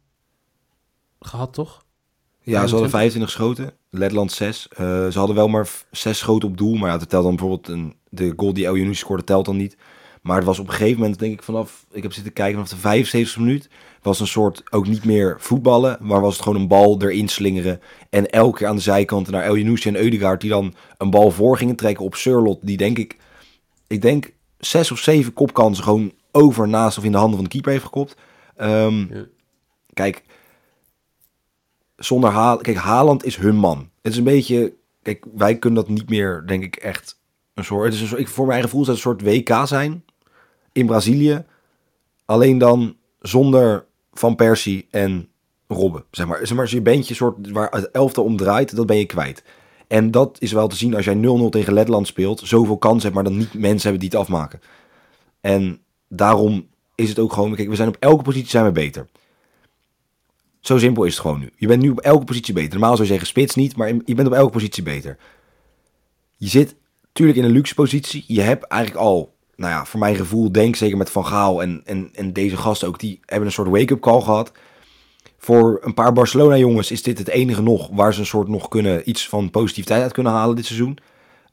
gehad, 1.26 1.52
toch? 1.52 1.84
Ja, 2.40 2.66
ze 2.66 2.74
hadden 2.74 2.90
25. 2.90 2.90
25 2.90 3.30
schoten, 3.30 3.72
Letland 3.90 4.32
6. 4.32 4.68
Eh, 4.68 4.76
ze 5.08 5.18
hadden 5.18 5.36
wel 5.36 5.48
maar 5.48 5.66
v- 5.66 5.82
zes 5.90 6.18
schoten 6.18 6.48
op 6.48 6.56
doel, 6.56 6.74
maar 6.74 6.90
ja, 6.90 6.98
dat 6.98 7.08
telt 7.08 7.24
dan 7.24 7.36
bijvoorbeeld 7.36 7.68
een, 7.68 7.94
de 8.08 8.32
goal 8.36 8.52
die 8.52 8.66
El 8.66 8.94
scoorde, 8.94 9.24
telt 9.24 9.44
dan 9.44 9.56
niet. 9.56 9.76
Maar 10.22 10.36
het 10.36 10.44
was 10.44 10.58
op 10.58 10.66
een 10.68 10.72
gegeven 10.74 11.00
moment, 11.00 11.18
denk 11.18 11.32
ik, 11.32 11.42
vanaf, 11.42 11.86
ik 11.92 12.02
heb 12.02 12.12
zitten 12.12 12.32
kijken, 12.32 12.54
vanaf 12.54 12.68
de 12.68 12.76
75 12.76 13.38
minuut, 13.38 13.68
was 14.02 14.20
een 14.20 14.26
soort, 14.26 14.62
ook 14.70 14.86
niet 14.86 15.04
meer 15.04 15.36
voetballen, 15.38 15.98
maar 16.00 16.20
was 16.20 16.32
het 16.34 16.42
gewoon 16.42 16.60
een 16.60 16.68
bal 16.68 17.02
erin 17.02 17.28
slingeren. 17.28 17.80
En 18.10 18.30
elke 18.30 18.58
keer 18.58 18.66
aan 18.66 18.76
de 18.76 18.82
zijkanten 18.82 19.32
naar 19.32 19.42
El 19.42 19.54
en 19.56 19.96
Eudegaard, 19.96 20.40
die 20.40 20.50
dan 20.50 20.74
een 20.98 21.10
bal 21.10 21.30
voor 21.30 21.56
gingen 21.56 21.76
trekken 21.76 22.04
op 22.04 22.14
Surlot, 22.14 22.58
die 22.62 22.76
denk 22.76 22.98
ik, 22.98 23.16
ik 23.86 24.02
denk 24.02 24.32
zes 24.58 24.90
of 24.90 24.98
zeven 24.98 25.32
kopkansen 25.32 25.84
gewoon 25.84 26.12
over, 26.32 26.68
naast 26.68 26.98
of 26.98 27.04
in 27.04 27.12
de 27.12 27.18
handen 27.18 27.34
van 27.36 27.44
de 27.44 27.50
keeper 27.50 27.72
heeft 27.72 27.84
gekopt. 27.84 28.16
Ehm, 28.56 29.14
Ja. 29.14 29.24
Kijk, 29.92 30.22
zonder 31.96 32.30
Haaland, 32.30 32.62
kijk, 32.62 32.76
Haaland 32.76 33.24
is 33.24 33.36
hun 33.36 33.56
man. 33.56 33.90
Het 34.02 34.12
is 34.12 34.18
een 34.18 34.24
beetje, 34.24 34.74
kijk, 35.02 35.24
wij 35.34 35.58
kunnen 35.58 35.84
dat 35.84 35.94
niet 35.94 36.08
meer, 36.08 36.42
denk 36.46 36.62
ik, 36.62 36.76
echt 36.76 37.20
een 37.54 37.64
soort, 37.64 37.84
het 37.84 37.94
is 37.94 38.00
een 38.00 38.06
soort, 38.06 38.20
ik, 38.20 38.28
voor 38.28 38.46
mijn 38.46 38.58
eigen 38.58 38.70
gevoel 38.70 38.84
zou 38.84 38.96
het 38.96 39.06
een 39.06 39.12
soort 39.12 39.48
WK 39.48 39.66
zijn 39.66 40.04
in 40.72 40.86
Brazilië, 40.86 41.44
alleen 42.24 42.58
dan 42.58 42.96
zonder 43.20 43.84
Van 44.12 44.36
Persie 44.36 44.86
en 44.90 45.28
Robben, 45.68 46.04
zeg 46.10 46.26
maar. 46.26 46.46
Zeg 46.46 46.56
maar, 46.56 46.70
je 46.70 46.80
bandje 46.80 47.14
soort 47.14 47.50
waar 47.50 47.70
het 47.70 47.90
elftal 47.90 48.24
om 48.24 48.36
draait, 48.36 48.76
dat 48.76 48.86
ben 48.86 48.98
je 48.98 49.06
kwijt. 49.06 49.42
En 49.86 50.10
dat 50.10 50.36
is 50.40 50.52
wel 50.52 50.68
te 50.68 50.76
zien 50.76 50.94
als 50.94 51.04
jij 51.04 51.16
0-0 51.16 51.18
tegen 51.50 51.72
Letland 51.72 52.06
speelt, 52.06 52.40
zoveel 52.44 52.78
kansen 52.78 53.12
maar 53.12 53.24
dan 53.24 53.36
niet 53.36 53.54
mensen 53.54 53.90
hebben 53.90 54.00
die 54.00 54.18
het 54.18 54.28
afmaken. 54.28 54.60
En 55.40 55.80
daarom 56.08 56.66
is 56.94 57.08
het 57.08 57.18
ook 57.18 57.32
gewoon, 57.32 57.54
kijk, 57.54 57.68
we 57.68 57.74
zijn 57.74 57.88
op 57.88 57.96
elke 57.98 58.22
positie 58.22 58.48
zijn 58.48 58.64
we 58.64 58.72
beter. 58.72 59.06
Zo 60.66 60.78
simpel 60.78 61.04
is 61.04 61.12
het 61.12 61.20
gewoon 61.20 61.40
nu. 61.40 61.50
Je 61.56 61.66
bent 61.66 61.82
nu 61.82 61.90
op 61.90 62.00
elke 62.00 62.24
positie 62.24 62.54
beter. 62.54 62.70
Normaal 62.70 62.90
zou 62.90 63.02
je 63.02 63.08
zeggen 63.08 63.26
spits 63.26 63.54
niet, 63.54 63.76
maar 63.76 63.88
je 63.88 64.14
bent 64.14 64.28
op 64.28 64.34
elke 64.34 64.52
positie 64.52 64.82
beter. 64.82 65.16
Je 66.36 66.48
zit 66.48 66.74
natuurlijk 67.06 67.38
in 67.38 67.44
een 67.44 67.50
luxe 67.50 67.74
positie. 67.74 68.24
Je 68.26 68.40
hebt 68.40 68.64
eigenlijk 68.64 69.02
al, 69.02 69.34
nou 69.56 69.72
ja, 69.72 69.84
voor 69.84 70.00
mijn 70.00 70.16
gevoel, 70.16 70.52
denk 70.52 70.76
zeker 70.76 70.96
met 70.96 71.10
Van 71.10 71.26
Gaal 71.26 71.62
en, 71.62 71.82
en, 71.84 72.10
en 72.14 72.32
deze 72.32 72.56
gasten 72.56 72.88
ook, 72.88 72.98
die 72.98 73.20
hebben 73.24 73.46
een 73.46 73.54
soort 73.54 73.68
wake-up 73.68 74.00
call 74.00 74.20
gehad. 74.20 74.52
Voor 75.38 75.80
een 75.82 75.94
paar 75.94 76.12
Barcelona-jongens 76.12 76.90
is 76.90 77.02
dit 77.02 77.18
het 77.18 77.28
enige 77.28 77.62
nog 77.62 77.88
waar 77.92 78.14
ze 78.14 78.20
een 78.20 78.26
soort 78.26 78.48
nog 78.48 78.68
kunnen, 78.68 79.08
iets 79.08 79.28
van 79.28 79.50
positiviteit 79.50 80.02
uit 80.02 80.12
kunnen 80.12 80.32
halen 80.32 80.56
dit 80.56 80.66
seizoen. 80.66 80.98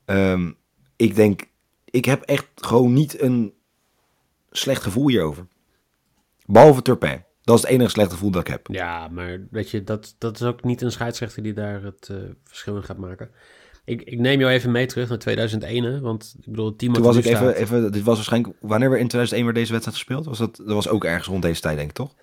Ehm, 0.06 0.52
ik 0.96 1.16
denk, 1.16 1.42
ik 1.86 2.06
heb 2.06 2.22
echt 2.22 2.48
gewoon 2.56 2.94
niet 2.94 3.22
een 3.22 3.54
slecht 4.52 4.84
gevoel 4.84 5.08
hierover. 5.08 5.48
Behalve 6.46 6.82
Turpin. 6.82 7.24
Dat 7.44 7.56
is 7.56 7.62
het 7.62 7.72
enige 7.72 7.90
slechte 7.90 8.14
gevoel 8.14 8.32
dat 8.32 8.42
ik 8.42 8.48
heb. 8.48 8.68
Ja, 8.72 9.08
maar 9.08 9.42
weet 9.52 9.70
je, 9.70 9.84
dat, 9.84 10.16
dat 10.18 10.36
is 10.36 10.48
ook 10.48 10.64
niet 10.64 10.82
een 10.82 10.92
scheidsrechter 10.92 11.44
die 11.44 11.54
daar 11.54 11.84
het 11.84 12.10
eh, 12.10 12.18
verschil 12.44 12.76
in 12.76 12.84
gaat 12.84 12.98
maken. 12.98 13.32
Ik, 13.86 14.02
ik 14.02 14.20
neem 14.20 14.40
jou 14.40 14.52
even 14.52 14.72
mee 14.72 14.86
terug 14.86 15.10
naar 15.10 15.18
2001, 15.18 15.84
hè, 15.84 16.00
want 16.00 16.36
ik 16.40 16.46
bedoel, 16.46 16.66
het 16.66 16.78
team 16.78 16.94
Toen 16.94 17.04
was 17.04 17.16
ik 17.16 17.26
even, 17.26 17.56
even, 17.56 17.92
dit 17.92 18.04
was 18.04 18.16
waarschijnlijk, 18.16 18.58
wanneer 18.62 18.90
we 18.90 19.00
in 19.00 19.08
2001 19.08 19.44
weer 19.44 19.54
deze 19.54 19.72
wedstrijd 19.72 19.98
gespeeld? 19.98 20.26
Was 20.26 20.38
dat, 20.38 20.56
dat 20.56 20.68
was 20.68 20.88
ook 20.88 21.04
ergens 21.04 21.28
rond 21.28 21.42
deze 21.42 21.62
tijd, 21.62 21.78
denk 21.78 21.90
ik, 21.90 21.96
toch? 21.96 22.16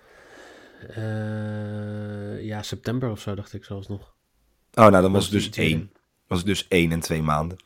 Eh, 0.89 2.43
ja, 2.43 2.61
september 2.61 3.09
of 3.09 3.19
zo, 3.19 3.35
dacht 3.35 3.53
ik 3.53 3.65
zelfs 3.65 3.87
nog. 3.87 4.13
Oh, 4.73 4.87
nou, 4.87 5.01
dan 5.01 5.11
was 5.11 5.23
het 5.23 5.33
dus 5.33 5.49
één. 5.49 5.91
Was 6.27 6.37
het 6.37 6.47
dus 6.47 6.67
één 6.67 6.91
en 6.91 6.99
twee 6.99 7.21
maanden. 7.21 7.57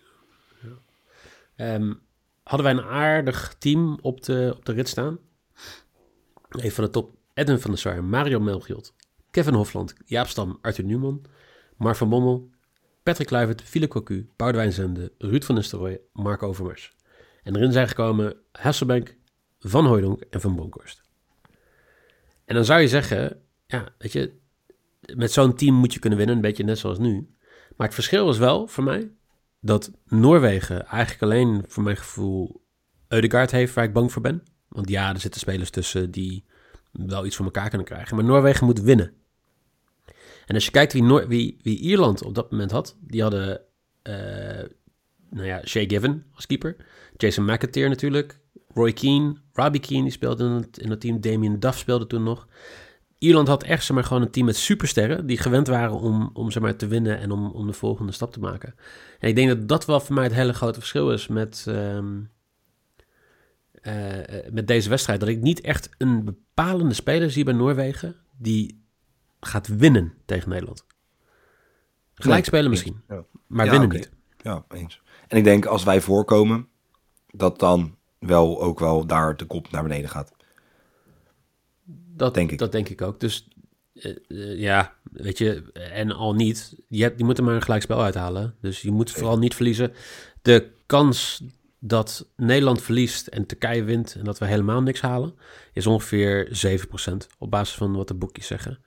Ehm, 1.56 1.94
hadden 2.44 2.66
wij 2.66 2.84
een 2.84 2.90
aardig 2.90 3.56
team 3.60 4.00
op 4.02 4.24
de, 4.24 4.54
op 4.58 4.66
de 4.66 4.74
rit 4.74 4.88
staan. 4.88 5.18
Even 6.50 6.72
van 6.72 6.84
de 6.84 6.90
top. 6.90 7.12
Edwin 7.36 7.60
van 7.60 7.72
der 7.72 7.80
Sar, 7.80 8.04
Mario 8.04 8.40
Melchiot, 8.40 8.94
Kevin 9.32 9.54
Hofland, 9.54 9.94
Jaap 10.06 10.28
Stam, 10.28 10.58
Arthur 10.62 10.86
Newman, 10.86 11.26
Mark 11.78 11.96
van 11.96 12.10
Bommel, 12.10 12.50
Patrick 13.04 13.28
Kluivert, 13.28 13.62
Philip 13.62 13.90
Cocu, 13.90 14.30
Boudewijn 14.36 14.72
Zende, 14.72 15.12
Ruud 15.18 15.44
van 15.44 15.56
Nistelrooy, 15.56 16.02
Mark 16.14 16.44
Overmars. 16.44 16.96
En 17.44 17.56
erin 17.56 17.72
zijn 17.72 17.88
gekomen 17.88 18.36
Hasselbank, 18.52 19.16
Van 19.60 19.86
Hooydonk 19.86 20.22
en 20.22 20.42
Van 20.42 20.56
Bronckhorst. 20.56 21.02
En 22.46 22.56
dan 22.56 22.66
zou 22.66 22.82
je 22.82 22.88
zeggen, 22.88 23.42
ja, 23.68 23.94
weet 23.98 24.12
je, 24.12 24.34
met 25.16 25.32
zo'n 25.32 25.56
team 25.56 25.76
moet 25.76 25.94
je 25.94 26.00
kunnen 26.00 26.18
winnen, 26.18 26.36
een 26.36 26.42
beetje 26.42 26.64
net 26.64 26.78
zoals 26.78 27.00
nu. 27.00 27.36
Maar 27.76 27.88
het 27.88 27.96
verschil 27.96 28.30
is 28.30 28.38
wel 28.38 28.68
voor 28.68 28.84
mij 28.84 29.12
dat 29.60 29.92
Noorwegen 30.06 30.86
eigenlijk 30.86 31.24
alleen 31.24 31.64
voor 31.68 31.84
mijn 31.84 31.98
gevoel 31.98 32.64
Eudegaard 33.08 33.52
heeft 33.52 33.74
waar 33.74 33.84
ik 33.84 33.94
bang 33.94 34.12
voor 34.12 34.22
ben. 34.22 34.44
Want 34.68 34.90
ja, 34.90 35.14
er 35.14 35.20
zitten 35.20 35.40
spelers 35.42 35.70
tussen 35.70 36.12
die 36.12 36.46
wel 36.98 37.26
iets 37.26 37.36
voor 37.36 37.46
elkaar 37.46 37.70
kunnen 37.70 37.88
krijgen. 37.88 38.16
Maar 38.16 38.26
Noorwegen 38.26 38.66
moet 38.66 38.82
winnen. 38.82 39.14
En 40.46 40.56
als 40.56 40.66
je 40.66 40.72
kijkt 40.72 40.94
wie, 40.94 41.04
Noor- 41.04 41.28
wie, 41.28 41.58
wie 41.62 41.80
Ierland 41.80 42.24
op 42.24 42.36
dat 42.36 42.52
moment 42.52 42.72
had, 42.72 42.98
die 43.00 43.22
hadden 43.22 43.62
eh, 44.02 44.64
nou 45.30 45.48
ja, 45.48 45.62
Shay 45.66 45.88
Given 45.88 46.26
als 46.34 46.46
keeper. 46.46 46.76
Jason 47.18 47.46
McAteer 47.46 47.90
natuurlijk. 47.90 48.40
Roy 48.74 48.94
Keane, 48.94 49.36
Robbie 49.54 49.82
Keane, 49.82 50.04
die 50.04 50.12
speelde 50.12 50.44
in 50.44 50.52
het, 50.52 50.78
in 50.78 51.00
team. 51.00 51.22
Damien 51.22 51.60
Duff 51.60 51.78
speelde 51.78 52.08
toen 52.08 52.24
nog. 52.24 52.48
Ierland 53.18 53.48
had 53.48 53.64
echt 53.64 53.92
maar, 53.92 54.04
gewoon 54.04 54.22
een 54.22 54.32
team 54.32 54.46
met 54.46 54.56
supersterren 54.56 55.26
die 55.26 55.38
gewend 55.38 55.68
waren 55.68 56.00
om, 56.00 56.30
om 56.34 56.52
zeg 56.52 56.64
maar, 56.64 56.76
te 56.76 56.88
winnen 56.88 57.20
en 57.20 57.32
om, 57.32 57.52
om 57.52 57.68
de 57.68 57.74
volgende 57.74 58.12
stap 58.12 58.32
te 58.32 58.40
maken. 58.40 58.76
En 59.20 59.30
ik 59.30 59.36
denk 59.36 59.48
dat 59.48 59.68
dat 59.68 59.86
wel 59.86 60.00
voor 60.00 60.16
mij 60.16 60.24
het 60.24 60.34
hele 60.34 60.54
grote 60.54 60.80
verschil 60.80 61.12
is 61.12 61.28
met, 61.28 61.66
ehm, 61.68 62.18
eh, 62.18 62.22
met 64.52 64.68
deze 64.68 64.90
wedstrijd. 64.90 65.20
Dat 65.20 65.30
ik 65.30 65.42
niet 65.42 65.62
echt 65.62 65.90
een 65.98 66.24
bepalende 66.24 66.94
speler 66.94 67.32
zie 67.32 67.44
bij 67.44 67.54
Noorwegen 67.54 68.16
die 68.38 68.84
gaat 69.40 69.68
winnen 69.68 70.14
tegen 70.26 70.50
Nederland. 70.50 70.86
Gelijk 72.14 72.46
spelen 72.46 72.70
misschien, 72.70 73.02
Ja. 73.08 73.26
maar 73.48 73.66
Ja, 73.66 73.72
winnen 73.72 73.90
niet. 73.90 74.12
Ja, 74.38 74.66
eens. 74.70 75.02
En 75.28 75.38
ik 75.38 75.44
denk 75.44 75.66
als 75.66 75.84
wij 75.84 76.02
voorkomen, 76.02 76.68
dat 77.32 77.60
dan 77.60 77.96
wel 78.20 78.62
ook 78.62 78.80
wel 78.80 79.06
daar 79.06 79.38
de 79.38 79.46
kop 79.46 79.72
naar 79.72 79.84
beneden 79.84 80.10
gaat. 80.10 80.32
Dat 82.16 82.34
Denk 82.34 82.52
ik. 82.52 82.58
Dat 82.58 82.72
denk 82.72 82.90
ik 82.90 83.02
ook. 83.02 83.20
Dus 83.20 83.48
eh, 83.94 84.16
eh, 84.28 84.60
ja, 84.60 84.94
weet 85.12 85.38
je, 85.38 85.72
en 85.74 86.12
al 86.12 86.34
niet. 86.34 86.76
Je, 86.88 87.04
hebt, 87.04 87.20
je 87.20 87.26
moet 87.26 87.38
er 87.38 87.44
maar 87.44 87.56
een 87.56 87.62
gelijkspel 87.62 88.02
uithalen. 88.02 88.56
Dus 88.62 88.82
je 88.82 88.92
moet 88.92 89.12
vooral 89.12 89.38
niet 89.38 89.56
verliezen. 89.56 89.94
De 90.42 90.72
kans 90.86 91.44
dat 91.88 92.30
Nederland 92.36 92.82
verliest 92.82 93.28
en 93.28 93.46
Turkije 93.46 93.84
wint 93.84 94.16
en 94.16 94.24
dat 94.24 94.38
we 94.38 94.46
helemaal 94.46 94.82
niks 94.82 95.02
halen, 95.02 95.36
is 95.74 95.88
ongeveer 95.88 96.48
7% 97.12 97.14
op 97.38 97.52
basis 97.52 97.76
van 97.76 97.96
wat 97.96 98.08
de 98.08 98.14
boekjes 98.14 98.48
zeggen. 98.48 98.80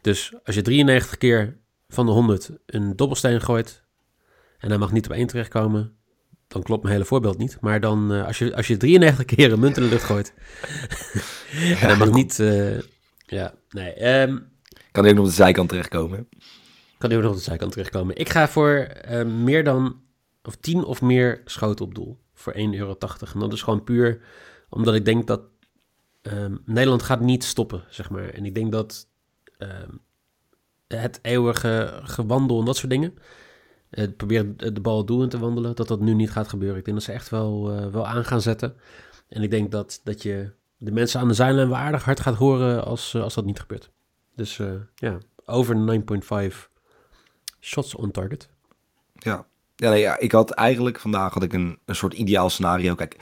Dus 0.00 0.34
als 0.44 0.54
je 0.54 0.62
93 0.62 1.18
keer 1.18 1.56
van 1.88 2.06
de 2.06 2.12
100 2.12 2.50
een 2.66 2.96
dobbelsteen 2.96 3.40
gooit 3.40 3.82
en 4.58 4.68
hij 4.68 4.78
mag 4.78 4.92
niet 4.92 5.04
op 5.06 5.12
één 5.12 5.26
terechtkomen, 5.26 5.96
dan 6.48 6.62
klopt 6.62 6.82
mijn 6.82 6.94
hele 6.94 7.06
voorbeeld 7.06 7.38
niet. 7.38 7.58
Maar 7.60 7.80
dan, 7.80 8.12
eh, 8.12 8.26
als, 8.26 8.38
je, 8.38 8.56
als 8.56 8.66
je 8.66 8.76
93 8.76 9.24
keer 9.24 9.52
een 9.52 9.60
munt 9.60 9.76
in 9.76 9.82
de 9.82 9.88
lucht 9.88 10.04
gooit 10.04 10.34
en 11.80 11.86
hij 11.86 11.96
mag 11.96 12.10
niet... 12.10 12.40
eh, 12.40 12.78
ja, 13.26 13.54
nee. 13.68 13.92
ehm, 13.92 14.38
Kan 14.90 15.02
hij 15.02 15.12
ook 15.12 15.18
nog 15.18 15.24
op 15.26 15.30
de 15.30 15.36
zijkant 15.36 15.68
terechtkomen. 15.68 16.28
kan 16.98 17.08
hij 17.10 17.18
ook 17.18 17.24
nog 17.24 17.32
op 17.32 17.38
de 17.38 17.44
zijkant 17.44 17.72
terechtkomen. 17.72 18.16
Ik 18.16 18.28
ga 18.28 18.48
voor 18.48 18.74
eh, 18.76 19.24
meer 19.24 19.64
dan, 19.64 20.00
of 20.42 20.56
10 20.56 20.84
of 20.84 21.02
meer 21.02 21.40
schoten 21.44 21.84
op 21.84 21.94
doel. 21.94 22.22
Voor 22.44 22.54
1,80 22.54 22.58
euro. 22.60 22.96
En 23.32 23.40
dat 23.40 23.52
is 23.52 23.62
gewoon 23.62 23.84
puur 23.84 24.20
omdat 24.68 24.94
ik 24.94 25.04
denk 25.04 25.26
dat 25.26 25.40
ehm, 26.22 26.56
Nederland 26.64 27.02
gaat 27.02 27.20
niet 27.20 27.44
stoppen, 27.44 27.84
zeg 27.88 28.10
maar. 28.10 28.28
En 28.28 28.44
ik 28.44 28.54
denk 28.54 28.72
dat 28.72 29.08
ehm, 29.58 29.90
het 30.86 31.18
eeuwige 31.22 32.00
gewandel 32.02 32.58
en 32.58 32.64
dat 32.64 32.76
soort 32.76 32.90
dingen... 32.90 33.14
Het 33.90 34.16
proberen 34.16 34.74
de 34.74 34.80
bal 34.80 34.98
het 34.98 35.06
doel 35.06 35.22
in 35.22 35.28
te 35.28 35.38
wandelen, 35.38 35.76
dat 35.76 35.88
dat 35.88 36.00
nu 36.00 36.14
niet 36.14 36.30
gaat 36.30 36.48
gebeuren. 36.48 36.78
Ik 36.78 36.84
denk 36.84 36.96
dat 36.96 37.06
ze 37.06 37.12
echt 37.12 37.28
wel, 37.28 37.70
eh, 37.72 37.86
wel 37.86 38.06
aan 38.06 38.24
gaan 38.24 38.40
zetten. 38.40 38.76
En 39.28 39.42
ik 39.42 39.50
denk 39.50 39.70
dat, 39.70 40.00
dat 40.04 40.22
je 40.22 40.52
de 40.76 40.90
mensen 40.92 41.20
aan 41.20 41.28
de 41.28 41.34
zijlijn 41.34 41.68
wel 41.68 41.78
aardig 41.78 42.04
hard 42.04 42.20
gaat 42.20 42.34
horen 42.34 42.84
als, 42.84 43.14
eh, 43.14 43.22
als 43.22 43.34
dat 43.34 43.44
niet 43.44 43.60
gebeurt. 43.60 43.90
Dus 44.34 44.58
eh, 44.58 44.72
ja, 44.94 45.18
over 45.44 45.76
9.5 45.76 46.70
shots 47.60 47.94
on 47.94 48.10
target. 48.10 48.48
Ja. 49.12 49.46
Ja, 49.84 49.90
nee, 49.90 50.00
ja, 50.00 50.18
ik 50.18 50.32
had 50.32 50.50
eigenlijk 50.50 51.00
vandaag 51.00 51.34
had 51.34 51.42
ik 51.42 51.52
een, 51.52 51.78
een 51.84 51.94
soort 51.94 52.12
ideaal 52.14 52.50
scenario. 52.50 52.94
Kijk, 52.94 53.16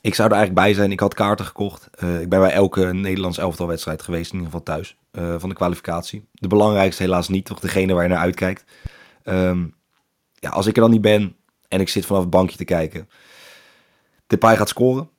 ik 0.00 0.14
zou 0.14 0.28
er 0.28 0.34
eigenlijk 0.34 0.66
bij 0.66 0.74
zijn. 0.74 0.92
Ik 0.92 1.00
had 1.00 1.14
kaarten 1.14 1.44
gekocht. 1.44 1.88
Eh, 1.90 2.20
ik 2.20 2.28
ben 2.28 2.40
bij 2.40 2.52
elke 2.52 2.92
Nederlands 2.92 3.38
elftal 3.38 3.66
wedstrijd 3.66 4.02
geweest, 4.02 4.32
in 4.32 4.38
ieder 4.38 4.52
geval 4.52 4.74
thuis, 4.74 4.96
eh, 5.10 5.34
van 5.38 5.48
de 5.48 5.54
kwalificatie. 5.54 6.28
De 6.32 6.48
belangrijkste 6.48 7.02
helaas 7.02 7.28
niet, 7.28 7.44
toch 7.44 7.60
degene 7.60 7.94
waar 7.94 8.02
je 8.02 8.08
naar 8.08 8.18
uitkijkt. 8.18 8.64
Ehm, 9.22 9.66
ja, 10.32 10.50
als 10.50 10.66
ik 10.66 10.74
er 10.74 10.82
dan 10.82 10.90
niet 10.90 11.00
ben 11.00 11.36
en 11.68 11.80
ik 11.80 11.88
zit 11.88 12.06
vanaf 12.06 12.22
het 12.22 12.30
bankje 12.30 12.56
te 12.56 12.64
kijken. 12.64 13.08
Depay 14.26 14.56
gaat 14.56 14.68
scoren. 14.68 15.10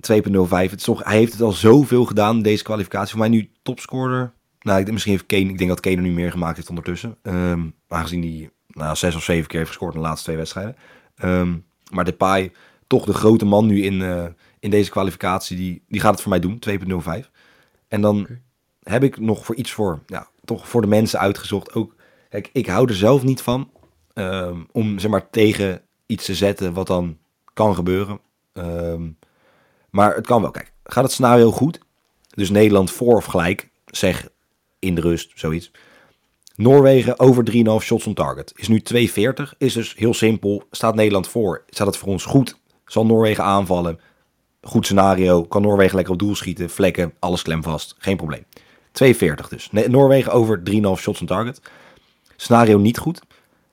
2.05. 0.00 0.70
Het 0.70 0.80
is 0.80 0.86
toch, 0.86 1.04
hij 1.04 1.16
heeft 1.16 1.32
het 1.32 1.42
al 1.42 1.52
zoveel 1.52 2.04
gedaan 2.04 2.42
deze 2.42 2.62
kwalificatie. 2.62 3.10
Voor 3.10 3.18
mij 3.18 3.28
nu 3.28 3.50
topscorer. 3.62 4.32
Nou, 4.60 4.80
ik 4.80 4.92
misschien 4.92 5.12
heeft 5.12 5.26
Kane, 5.26 5.48
ik 5.48 5.58
denk 5.58 5.70
dat 5.70 5.80
Kane 5.80 5.96
er 5.96 6.02
nu 6.02 6.12
meer 6.12 6.30
gemaakt 6.30 6.56
heeft 6.56 6.68
ondertussen. 6.68 7.18
Ehm 7.22 7.68
aangezien 7.88 8.22
hij 8.22 8.50
nou, 8.80 8.96
zes 8.96 9.14
of 9.14 9.22
zeven 9.22 9.48
keer 9.48 9.58
heeft 9.58 9.70
gescoord 9.70 9.94
in 9.94 10.00
de 10.00 10.06
laatste 10.06 10.24
twee 10.24 10.36
wedstrijden. 10.36 10.76
Ehm, 11.16 11.56
maar 11.90 12.04
Depay, 12.04 12.52
toch 12.86 13.04
de 13.04 13.12
grote 13.12 13.44
man 13.44 13.66
nu 13.66 13.82
in, 13.82 14.02
eh, 14.02 14.26
in 14.60 14.70
deze 14.70 14.90
kwalificatie, 14.90 15.56
die, 15.56 15.82
die 15.88 16.00
gaat 16.00 16.12
het 16.12 16.20
voor 16.20 16.30
mij 16.30 16.40
doen. 16.40 16.58
2.05. 16.58 17.30
En 17.88 18.00
dan 18.00 18.26
heb 18.82 19.02
ik 19.02 19.20
nog 19.20 19.44
voor 19.44 19.54
iets 19.54 19.72
voor, 19.72 20.00
ja, 20.06 20.28
toch 20.44 20.68
voor 20.68 20.80
de 20.80 20.86
mensen 20.86 21.18
uitgezocht. 21.18 21.74
Ook, 21.74 21.94
kijk, 22.28 22.50
ik 22.52 22.66
hou 22.66 22.88
er 22.88 22.94
zelf 22.94 23.22
niet 23.22 23.42
van 23.42 23.70
ehm, 24.14 24.58
om 24.72 24.98
zeg 24.98 25.10
maar 25.10 25.30
tegen 25.30 25.82
iets 26.06 26.24
te 26.24 26.34
zetten 26.34 26.72
wat 26.72 26.86
dan 26.86 27.18
kan 27.52 27.74
gebeuren. 27.74 28.20
Ehm, 28.52 29.08
maar 29.90 30.14
het 30.14 30.26
kan 30.26 30.42
wel. 30.42 30.50
Kijk, 30.50 30.72
gaat 30.84 31.04
het 31.04 31.12
scenario 31.12 31.50
goed? 31.50 31.80
Dus 32.34 32.50
Nederland 32.50 32.90
voor 32.90 33.16
of 33.16 33.24
gelijk, 33.24 33.68
zeg 33.86 34.28
in 34.78 34.94
de 34.94 35.00
rust, 35.00 35.32
zoiets. 35.34 35.70
Noorwegen 36.60 37.18
over 37.18 37.44
3,5 37.52 37.60
shots 37.80 38.06
on 38.06 38.14
target. 38.14 38.52
Is 38.56 38.68
nu 38.68 38.82
2,40. 38.94 39.56
Is 39.58 39.72
dus 39.72 39.94
heel 39.96 40.14
simpel. 40.14 40.62
Staat 40.70 40.94
Nederland 40.94 41.28
voor? 41.28 41.64
Staat 41.68 41.86
het 41.86 41.96
voor 41.96 42.08
ons 42.08 42.24
goed? 42.24 42.58
Zal 42.84 43.06
Noorwegen 43.06 43.44
aanvallen? 43.44 44.00
Goed 44.62 44.84
scenario. 44.84 45.42
Kan 45.42 45.62
Noorwegen 45.62 45.94
lekker 45.94 46.12
op 46.12 46.18
doel 46.18 46.34
schieten? 46.34 46.70
Vlekken, 46.70 47.12
alles 47.18 47.42
klem 47.42 47.62
vast. 47.62 47.94
Geen 47.98 48.16
probleem. 48.16 48.44
2,40 49.04 49.48
dus. 49.48 49.70
Noorwegen 49.70 50.32
over 50.32 50.62
3,5 50.70 50.74
shots 50.96 51.20
on 51.20 51.26
target. 51.26 51.60
Scenario 52.36 52.78
niet 52.78 52.98
goed. 52.98 53.20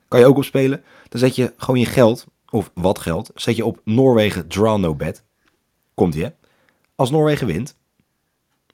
Kan 0.08 0.20
je 0.20 0.26
ook 0.26 0.36
opspelen. 0.36 0.82
Dan 1.08 1.20
zet 1.20 1.36
je 1.36 1.52
gewoon 1.56 1.80
je 1.80 1.86
geld, 1.86 2.26
of 2.50 2.70
wat 2.74 2.98
geld, 2.98 3.30
zet 3.34 3.56
je 3.56 3.64
op 3.64 3.80
Noorwegen 3.84 4.48
draw 4.48 4.78
no 4.78 4.94
bet. 4.94 5.24
Komt 5.94 6.14
ie 6.14 6.24
hè? 6.24 6.30
Als 6.94 7.10
Noorwegen 7.10 7.46
wint, 7.46 7.76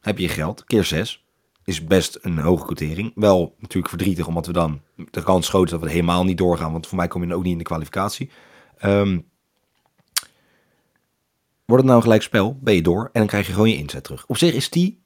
heb 0.01 0.19
je 0.19 0.23
je 0.25 0.33
geld, 0.33 0.65
keer 0.65 0.85
6. 0.85 1.24
Is 1.65 1.85
best 1.85 2.19
een 2.21 2.39
hoge 2.39 2.65
quotering. 2.65 3.13
Wel 3.15 3.55
natuurlijk 3.59 3.89
verdrietig, 3.89 4.27
omdat 4.27 4.47
we 4.47 4.53
dan 4.53 4.81
de 5.11 5.23
kans 5.23 5.53
is 5.53 5.71
dat 5.71 5.81
we 5.81 5.91
helemaal 5.91 6.25
niet 6.25 6.39
doorgaan. 6.39 6.73
Want 6.73 6.87
voor 6.87 6.97
mij 6.97 7.09
kom 7.09 7.23
je 7.23 7.29
dan 7.29 7.37
ook 7.37 7.43
niet 7.43 7.53
in 7.53 7.59
de 7.59 7.65
kwalificatie. 7.65 8.31
Ehm, 8.77 9.19
wordt 11.65 11.83
het 11.83 11.85
nou 11.85 11.97
een 11.97 12.03
gelijk 12.03 12.23
spel, 12.23 12.59
ben 12.63 12.75
je 12.75 12.83
door. 12.83 13.03
En 13.05 13.11
dan 13.13 13.27
krijg 13.27 13.47
je 13.47 13.53
gewoon 13.53 13.71
je 13.71 13.77
inzet 13.77 14.05
terug. 14.05 14.25
Op 14.27 14.37
zich 14.37 14.55
is 14.55 14.71
die 14.71 15.03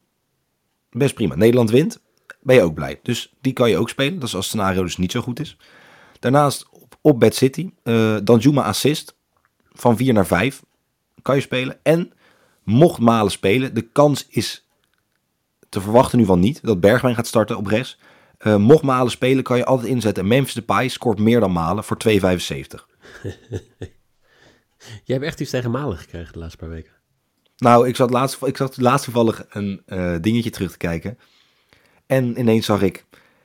best 0.91 1.15
prima. 1.15 1.35
Nederland 1.35 1.71
wint, 1.71 2.00
ben 2.41 2.55
je 2.55 2.62
ook 2.62 2.75
blij. 2.75 3.00
Dus 3.03 3.35
die 3.41 3.53
kan 3.53 3.71
je 3.71 3.79
ook 3.79 3.88
spelen. 3.88 4.15
Dat 4.15 4.29
is 4.29 4.35
als 4.35 4.50
het 4.50 4.55
scenario 4.55 4.83
dus 4.83 4.97
niet 4.97 5.12
zo 5.12 5.21
goed 5.21 5.41
is. 5.41 5.57
Daarnaast 6.19 6.69
op, 6.71 6.99
op 7.00 7.21
Bad 7.21 7.35
City, 7.35 7.71
eh 7.83 8.17
Danjuma 8.25 8.62
assist 8.62 9.17
van 9.73 9.97
4 9.97 10.12
naar 10.12 10.27
5 10.27 10.62
kan 11.23 11.35
je 11.35 11.41
spelen. 11.43 11.79
En 11.83 12.12
mocht 12.62 13.00
Malen 13.00 13.33
spelen, 13.33 13.75
de 13.75 13.83
kans 13.83 14.27
is 14.29 14.68
te 15.69 15.81
verwachten 15.81 16.19
nu 16.19 16.25
van 16.25 16.41
niet 16.41 16.61
dat 16.63 16.81
Bergwijn 16.81 17.15
gaat 17.15 17.27
starten 17.27 17.57
op 17.57 17.67
rechts. 17.67 17.99
Eh, 18.39 18.57
mocht 18.57 18.83
Malen 18.83 19.11
spelen, 19.11 19.43
kan 19.43 19.57
je 19.57 19.65
altijd 19.65 19.89
inzetten. 19.89 20.27
Memphis 20.27 20.55
Depay 20.55 20.89
scoort 20.89 21.19
meer 21.19 21.41
dan 21.41 21.53
Malen 21.53 21.85
voor 21.85 21.97
2,75. 22.09 22.87
Jij 25.05 25.17
hebt 25.17 25.25
echt 25.25 25.41
iets 25.41 25.51
tegen 25.51 25.71
Malen 25.71 25.99
gekregen 25.99 26.33
de 26.33 26.39
laatste 26.39 26.59
paar 26.59 26.69
weken. 26.69 26.93
Nou, 27.57 27.89
ik 27.89 27.97
zat 27.97 28.11
laatst, 28.11 28.43
ik 28.43 28.57
zat 28.57 28.77
laatst 28.77 29.05
toevallig 29.05 29.47
een 29.49 29.83
eh, 29.87 30.15
dingetje 30.21 30.51
terug 30.51 30.71
te 30.71 30.77
kijken. 30.77 31.19
En 32.07 32.39
ineens 32.39 32.67
zag 32.67 32.83
ik 32.83 33.05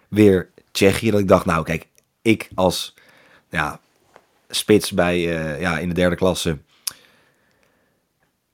weer 0.09 0.49
Tsjechië. 0.71 1.11
Dat 1.11 1.19
ik 1.19 1.27
dacht, 1.27 1.45
nou 1.45 1.63
kijk, 1.63 1.87
ik 2.21 2.49
als 2.55 2.93
ja, 3.49 3.79
spits 4.49 4.91
bij, 4.91 5.15
eh, 5.15 5.61
ja, 5.61 5.79
in 5.79 5.87
de 5.87 5.93
derde 5.93 6.15
klasse 6.15 6.57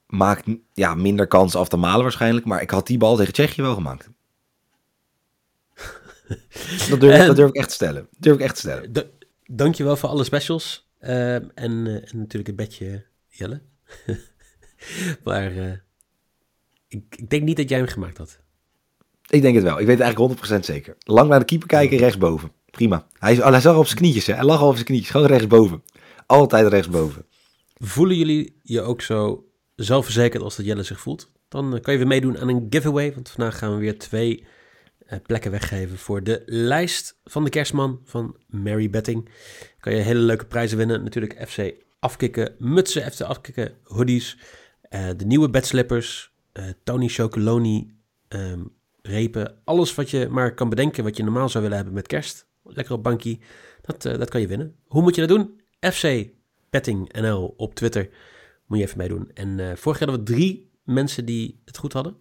maak 0.09 0.43
ja, 0.73 0.95
minder 0.95 1.27
kans 1.27 1.55
af 1.55 1.67
dan 1.67 1.79
Malen 1.79 2.01
waarschijnlijk. 2.01 2.45
Maar 2.45 2.61
ik 2.61 2.69
had 2.69 2.87
die 2.87 2.97
bal 2.97 3.15
tegen 3.15 3.33
Tsjechië 3.33 3.61
wel 3.61 3.73
gemaakt. 3.73 4.09
dat, 6.89 6.99
durf, 6.99 7.19
En- 7.19 7.27
dat 7.27 7.35
durf 7.35 7.49
ik 7.49 7.55
echt 7.55 7.67
te 7.67 7.73
stellen. 7.73 8.01
Dat 8.11 8.21
durf 8.21 8.35
ik 8.35 8.41
echt 8.41 8.53
te 8.53 8.59
stellen. 8.59 8.93
Da 8.93 9.03
dankjewel 9.45 9.95
voor 9.95 10.09
alle 10.09 10.23
specials. 10.23 10.87
eh, 10.99 11.35
en, 11.35 11.47
eh, 11.55 11.65
en 11.93 12.09
natuurlijk 12.11 12.47
een 12.49 12.55
bedje, 12.55 13.05
Jelle. 13.27 13.61
maar 15.23 15.57
eh, 15.57 15.71
ik, 16.87 17.03
ik 17.17 17.29
denk 17.29 17.43
niet 17.43 17.57
dat 17.57 17.69
jij 17.69 17.77
hem 17.77 17.87
gemaakt 17.87 18.17
had. 18.17 18.39
Ik 19.29 19.41
denk 19.41 19.55
het 19.55 19.63
wel. 19.63 19.79
Ik 19.79 19.85
weet 19.85 19.97
het 19.97 20.05
eigenlijk 20.05 20.41
100% 20.55 20.59
zeker. 20.59 20.95
Lang 20.99 21.29
naar 21.29 21.39
de 21.39 21.45
keeper 21.45 21.67
kijken, 21.67 21.97
rechtsboven. 21.97 22.51
Prima. 22.71 23.07
Hij, 23.19 23.31
is, 23.31 23.37
hij 23.37 23.61
zag 23.61 23.77
op 23.77 23.85
zijn 23.85 23.97
knietjes, 23.97 24.25
hè. 24.25 24.33
Hij 24.33 24.43
lag 24.43 24.61
al 24.61 24.67
op 24.67 24.73
zijn 24.73 24.85
knietjes. 24.85 25.09
Gewoon 25.09 25.27
rechtsboven. 25.27 25.83
Altijd 26.25 26.67
rechtsboven. 26.67 27.25
Voelen 27.77 28.17
jullie 28.17 28.59
je 28.63 28.81
ook 28.81 29.01
zo 29.01 29.48
zelfverzekerd 29.83 30.43
als 30.43 30.55
dat 30.55 30.65
Jelle 30.65 30.83
zich 30.83 30.99
voelt? 30.99 31.31
Dan 31.47 31.75
eh, 31.75 31.81
kan 31.81 31.93
je 31.93 31.99
weer 31.99 32.07
meedoen 32.07 32.37
aan 32.37 32.49
een 32.49 32.67
giveaway. 32.69 33.13
Want 33.13 33.29
vandaag 33.29 33.57
gaan 33.57 33.73
we 33.73 33.79
weer 33.79 33.97
twee 33.97 34.45
eh, 35.05 35.19
plekken 35.25 35.51
weggeven 35.51 35.97
voor 35.97 36.23
de 36.23 36.43
lijst 36.45 37.19
van 37.23 37.43
de 37.43 37.49
kerstman 37.49 38.01
van 38.03 38.35
Mary 38.47 38.89
Betting. 38.89 39.29
Kan 39.79 39.95
je 39.95 40.01
hele 40.01 40.19
leuke 40.19 40.45
prijzen 40.45 40.77
winnen. 40.77 41.03
Natuurlijk 41.03 41.49
FC 41.49 41.73
afkikken, 41.99 42.55
mutsen, 42.57 43.11
FC 43.11 43.21
afkikken, 43.21 43.73
hoodies. 43.83 44.37
eh, 44.81 45.09
de 45.17 45.25
nieuwe 45.25 45.49
bedslippers, 45.49 46.33
Tony 46.83 47.07
Chocoloni, 47.07 47.93
ehm, 48.27 48.63
repen. 49.01 49.61
Alles 49.63 49.95
wat 49.95 50.09
je 50.09 50.27
maar 50.29 50.53
kan 50.53 50.69
bedenken 50.69 51.03
wat 51.03 51.17
je 51.17 51.23
normaal 51.23 51.49
zou 51.49 51.61
willen 51.63 51.77
hebben 51.77 51.95
met 51.95 52.07
kerst. 52.07 52.47
Lekker 52.63 52.93
op 52.93 53.03
bankie. 53.03 53.39
Dat, 53.81 54.01
dat 54.01 54.29
kan 54.29 54.41
je 54.41 54.47
winnen. 54.47 54.75
Hoe 54.87 55.01
moet 55.01 55.15
je 55.15 55.27
dat 55.27 55.37
doen? 55.37 55.61
FC 55.93 56.27
Betting 56.69 57.13
NL 57.13 57.53
op 57.57 57.75
Twitter. 57.75 58.09
Moet 58.69 58.77
je 58.77 58.83
even 58.83 58.97
meedoen. 58.97 59.31
En 59.33 59.59
eh 59.59 59.75
vorig 59.75 59.99
jaar 59.99 60.09
hadden 60.09 60.27
we 60.27 60.33
drie 60.33 60.71
mensen 60.83 61.25
die 61.25 61.61
het 61.65 61.77
goed 61.77 61.93
hadden. 61.93 62.15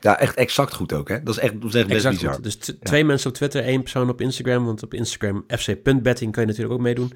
Ja, 0.00 0.18
echt 0.18 0.36
exact 0.36 0.74
goed 0.74 0.92
ook, 0.92 1.08
hè. 1.08 1.22
Dat 1.22 1.36
is 1.36 1.40
echt, 1.40 1.60
dat 1.60 1.68
is 1.68 1.74
echt 1.74 1.86
best 1.86 1.96
Exact 1.96 2.14
bizar. 2.16 2.34
goed. 2.34 2.42
Dus 2.42 2.56
twee 2.80 3.04
mensen 3.04 3.30
op 3.30 3.36
Twitter, 3.36 3.62
één 3.64 3.80
persoon 3.80 4.08
op 4.08 4.20
Instagram. 4.20 4.64
Want 4.64 4.82
op 4.82 4.94
Instagram 4.94 5.44
fc.betting 5.48 6.32
kan 6.32 6.42
je 6.42 6.48
natuurlijk 6.48 6.74
ook 6.74 6.80
meedoen. 6.80 7.12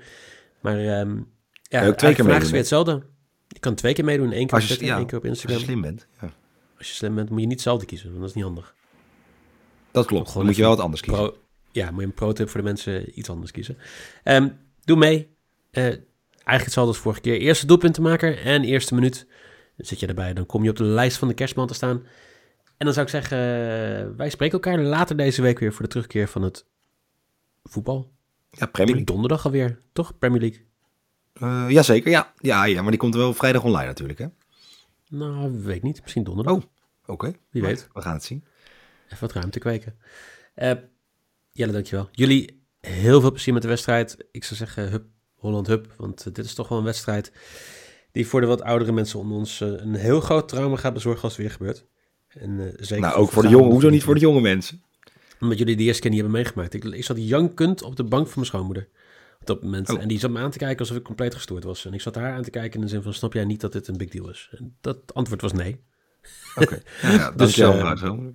Maar 0.61 0.79
ehm 0.79 1.17
ja, 1.63 1.87
ook 1.87 1.97
twee 1.97 2.15
keer 2.15 2.25
vandaag 2.25 2.43
is 2.43 2.51
weer 2.51 2.59
hetzelfde. 2.61 3.03
Je 3.49 3.59
kan 3.59 3.75
twee 3.75 3.93
keer 3.95 4.05
meedoen. 4.05 4.33
één 4.33 4.47
keer 4.47 4.47
op 4.47 4.53
Als 4.53 4.63
je, 4.63 4.69
Twitter, 4.69 4.87
ja, 4.89 4.97
één 4.97 5.07
keer 5.07 5.19
op 5.19 5.25
als 5.25 5.33
Instagram. 5.33 5.59
je 5.59 5.65
slim 5.65 5.81
bent. 5.81 6.07
Ja. 6.21 6.33
Als 6.79 6.89
je 6.89 6.95
slim 6.95 7.15
bent, 7.15 7.31
moet 7.31 7.41
je 7.41 7.45
niet 7.47 7.55
hetzelfde 7.55 7.87
kiezen. 7.87 8.09
Want 8.09 8.21
dat 8.21 8.29
is 8.29 8.35
niet 8.35 8.45
handig. 8.45 8.75
Dat 9.91 10.07
klopt. 10.07 10.35
Dan 10.35 10.45
moet 10.45 10.57
je 10.57 10.63
wel 10.63 10.71
wat 10.71 10.81
anders 10.81 11.01
kiezen. 11.03 11.23
Pro, 11.25 11.37
ja, 11.73 11.91
moet 11.91 12.01
je 12.01 12.07
een 12.07 12.15
pro-tip 12.15 12.49
voor 12.49 12.61
de 12.61 12.67
mensen 12.67 13.19
iets 13.19 13.31
anders 13.31 13.51
kiezen. 13.51 13.77
Ehm, 14.23 14.49
doe 14.85 14.97
mee. 14.97 15.37
Eh, 15.71 15.95
eigenlijk 16.45 16.65
hetzelfde 16.65 16.93
als 16.93 17.03
vorige 17.03 17.21
keer. 17.21 17.39
Eerste 17.39 17.67
doelpuntenmaker 17.67 18.39
en 18.45 18.65
eerste 18.65 18.95
minuut. 18.95 19.27
Dan 19.77 19.87
zit 19.87 20.01
je 20.01 20.07
erbij. 20.07 20.35
Dan 20.35 20.47
kom 20.47 20.65
je 20.65 20.71
op 20.71 20.77
de 20.77 20.85
lijst 20.85 21.19
van 21.19 21.29
de 21.29 21.35
kerstman 21.35 21.67
te 21.67 21.75
staan. 21.75 22.07
En 22.77 22.87
dan 22.87 22.93
zou 22.93 23.07
ik 23.07 23.13
zeggen, 23.13 23.39
eh, 23.39 24.17
wij 24.17 24.31
spreken 24.31 24.61
elkaar 24.61 24.79
later 24.79 25.17
deze 25.17 25.43
week 25.43 25.59
weer 25.59 25.73
voor 25.73 25.83
de 25.83 25.89
terugkeer 25.89 26.29
van 26.29 26.43
het 26.43 26.67
voetbal. 27.63 28.13
Ja, 28.51 28.67
Premier 28.67 28.95
League. 28.95 29.15
donderdag 29.15 29.45
alweer, 29.45 29.81
toch? 29.93 30.19
Premier 30.19 30.41
League. 30.41 30.67
Eh, 31.33 31.67
jazeker, 31.69 32.11
ja. 32.11 32.33
ja. 32.39 32.65
Ja, 32.65 32.83
maar 32.83 32.91
die 32.91 33.01
komt 33.01 33.15
wel 33.15 33.35
vrijdag 33.35 33.65
online 33.65 33.87
natuurlijk, 33.87 34.19
hè? 34.19 34.27
Nou, 35.09 35.63
weet 35.63 35.83
niet. 35.83 36.01
Misschien 36.03 36.25
donderdag. 36.25 36.55
Oh. 36.55 36.63
Oké. 37.07 37.33
Wie 37.51 37.63
weet. 37.63 37.89
We 37.93 38.01
gaan 38.01 38.15
het 38.15 38.25
zien. 38.25 38.45
Even 39.07 39.21
wat 39.21 39.33
ruimte 39.33 39.59
kweken. 39.59 39.97
Eh 40.55 40.73
Jelle, 41.53 41.73
dankjewel. 41.73 42.09
Jullie 42.13 42.63
heel 42.81 43.21
veel 43.21 43.31
plezier 43.31 43.53
met 43.53 43.63
de 43.63 43.69
wedstrijd. 43.69 44.27
Ik 44.31 44.45
zou 44.45 44.57
zeggen, 44.57 44.91
hup, 44.91 45.05
Holland 45.41 45.67
hup. 45.67 45.95
Want 45.97 46.27
eh, 46.27 46.33
dit 46.33 46.45
is 46.45 46.55
toch 46.55 46.69
wel 46.69 46.79
een 46.79 46.85
wedstrijd 46.85 47.33
die 48.13 48.27
voor 48.27 48.41
de 48.41 48.47
wat 48.47 48.63
oudere 48.63 48.93
mensen 48.93 49.19
onder 49.19 49.37
ons 49.37 49.61
eh, 49.61 49.69
een 49.69 49.95
heel 49.95 50.21
groot 50.21 50.49
trauma 50.49 50.77
gaat 50.77 50.93
bezorgen 50.95 51.23
als 51.23 51.33
het 51.37 51.41
weer 51.43 51.51
gebeurt. 51.51 51.85
En, 52.29 52.61
eh, 52.61 52.73
zeker 52.77 53.01
Nou, 53.01 53.15
ook 53.15 53.31
voor 53.31 53.43
de 53.43 53.49
jongen. 53.49 53.71
Hoezo 53.71 53.89
niet 53.91 54.03
voor 54.03 54.15
de 54.15 54.21
jonge 54.21 54.41
mensen? 54.41 54.83
Omdat 55.41 55.59
jullie 55.59 55.77
die 55.77 55.87
eerste 55.87 56.01
keer 56.03 56.11
niet 56.11 56.21
hebben 56.21 56.39
meegemaakt. 56.41 56.75
Ik, 56.75 56.85
ik 56.85 57.05
zat 57.05 57.17
jankend 57.29 57.83
op 57.83 57.97
de 57.97 58.05
bank 58.05 58.25
van 58.25 58.33
mijn 58.35 58.47
schoonmoeder. 58.47 58.89
Op 59.41 59.47
dat 59.47 59.63
moment. 59.63 59.91
Oh. 59.91 60.01
En 60.03 60.09
die 60.09 60.19
zat 60.19 60.31
me 60.31 60.39
aan 60.39 60.51
te 60.51 60.59
kijken 60.59 60.79
alsof 60.79 60.97
ik 60.97 61.03
compleet 61.03 61.35
gestoord 61.35 61.65
was. 61.65 61.85
En 61.87 61.95
ik 61.95 62.01
zat 62.01 62.15
haar 62.15 62.33
aan 62.33 62.43
te 62.43 62.51
kijken 62.51 62.75
in 62.75 62.81
de 62.87 62.91
zin 62.93 63.03
van, 63.03 63.15
snap 63.15 63.33
jij 63.33 63.45
niet 63.45 63.61
dat 63.61 63.73
dit 63.73 63.89
een 63.89 63.97
big 63.97 64.09
deal 64.09 64.31
is? 64.31 64.49
En 64.59 64.77
dat 64.81 65.15
antwoord 65.15 65.41
was 65.41 65.53
nee. 65.53 65.81
Oké. 66.55 66.79
Ja, 67.03 67.11
ja, 67.11 67.29
Dus, 67.31 67.37
dankjewel, 67.37 67.71
eh, 67.71 67.77
mevrouw 67.79 67.97
Schoonmoeder. 67.97 68.35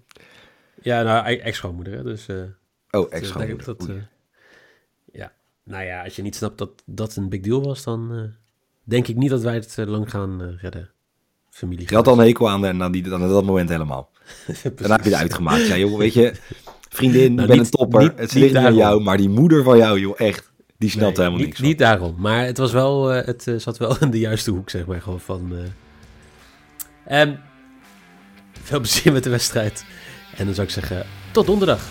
Ja, 0.82 1.04
nou, 1.04 1.28
e- 1.28 1.36
ex-schoonmoeder. 1.36 1.94
hè. 1.94 2.04
Dus 2.04 2.28
eh, 2.28 2.36
Oh, 2.38 2.46
denk 2.92 3.08
ex-schoonmoeder. 3.10 3.66
dat. 3.66 3.88
Nou 5.66 5.84
ja, 5.84 6.04
als 6.04 6.16
je 6.16 6.22
niet 6.22 6.36
snapt 6.36 6.58
dat 6.58 6.70
dat 6.86 7.16
een 7.16 7.30
big 7.30 7.42
deal 7.42 7.64
was, 7.64 7.84
dan 7.84 8.10
eh, 8.16 8.20
denk 8.84 9.08
ik 9.08 9.16
niet 9.16 9.30
dat 9.30 9.42
wij 9.42 9.54
het 9.56 9.76
eh, 9.78 9.86
lang 9.86 10.10
gaan 10.10 10.42
eh, 10.42 10.48
redden. 10.62 10.90
Familie. 11.50 11.86
Je 11.90 11.96
had 11.96 12.08
al 12.08 12.20
een 12.20 12.26
hekel 12.26 12.50
aan 12.50 12.66
en 12.66 12.78
dan, 12.78 12.92
die, 12.92 13.04
dan 13.04 13.28
dat 13.30 13.44
moment 13.46 13.70
helemaal. 13.70 14.10
Daarna 14.76 14.96
heb 14.96 15.04
je 15.06 15.10
het 15.12 15.20
uitgemaakt. 15.20 15.68
Ja, 15.68 15.78
joh, 15.78 15.98
weet 15.98 16.14
je, 16.14 16.34
vriendin, 16.90 17.34
Nou, 17.34 17.48
ben 17.48 17.58
niet- 17.58 17.66
een 17.66 17.72
topper. 17.72 18.02
niet- 18.02 18.20
het 18.20 18.34
ligt 18.34 18.56
aan 18.56 18.76
jou, 18.76 19.02
maar 19.04 19.18
die 19.18 19.30
moeder 19.30 19.64
van 19.64 19.78
jou, 19.78 20.00
joh, 20.00 20.20
echt, 20.20 20.52
die 20.78 20.90
snapt 20.90 21.06
Nee, 21.18 21.26
helemaal 21.26 21.38
niet, 21.38 21.46
niks 21.46 21.60
van. 21.60 21.68
Niet 21.68 21.78
daarom, 21.78 22.16
maar 22.18 22.46
het 22.46 22.58
was 22.58 22.72
wel, 22.72 23.06
het 23.08 23.52
zat 23.58 23.78
wel 23.78 23.98
in 24.04 24.12
de 24.12 24.20
juiste 24.20 24.52
hoek, 24.52 24.70
zeg 24.70 24.86
maar, 24.86 25.02
gewoon 25.02 25.20
van... 25.20 25.54
Ehm, 27.06 27.34
veel 28.62 28.80
plezier 28.80 29.14
met 29.14 29.24
de 29.24 29.30
wedstrijd. 29.30 29.86
En 30.38 30.46
dan 30.46 30.54
zou 30.54 30.68
ik 30.68 30.74
zeggen, 30.74 31.06
tot 31.32 31.46
donderdag. 31.46 31.82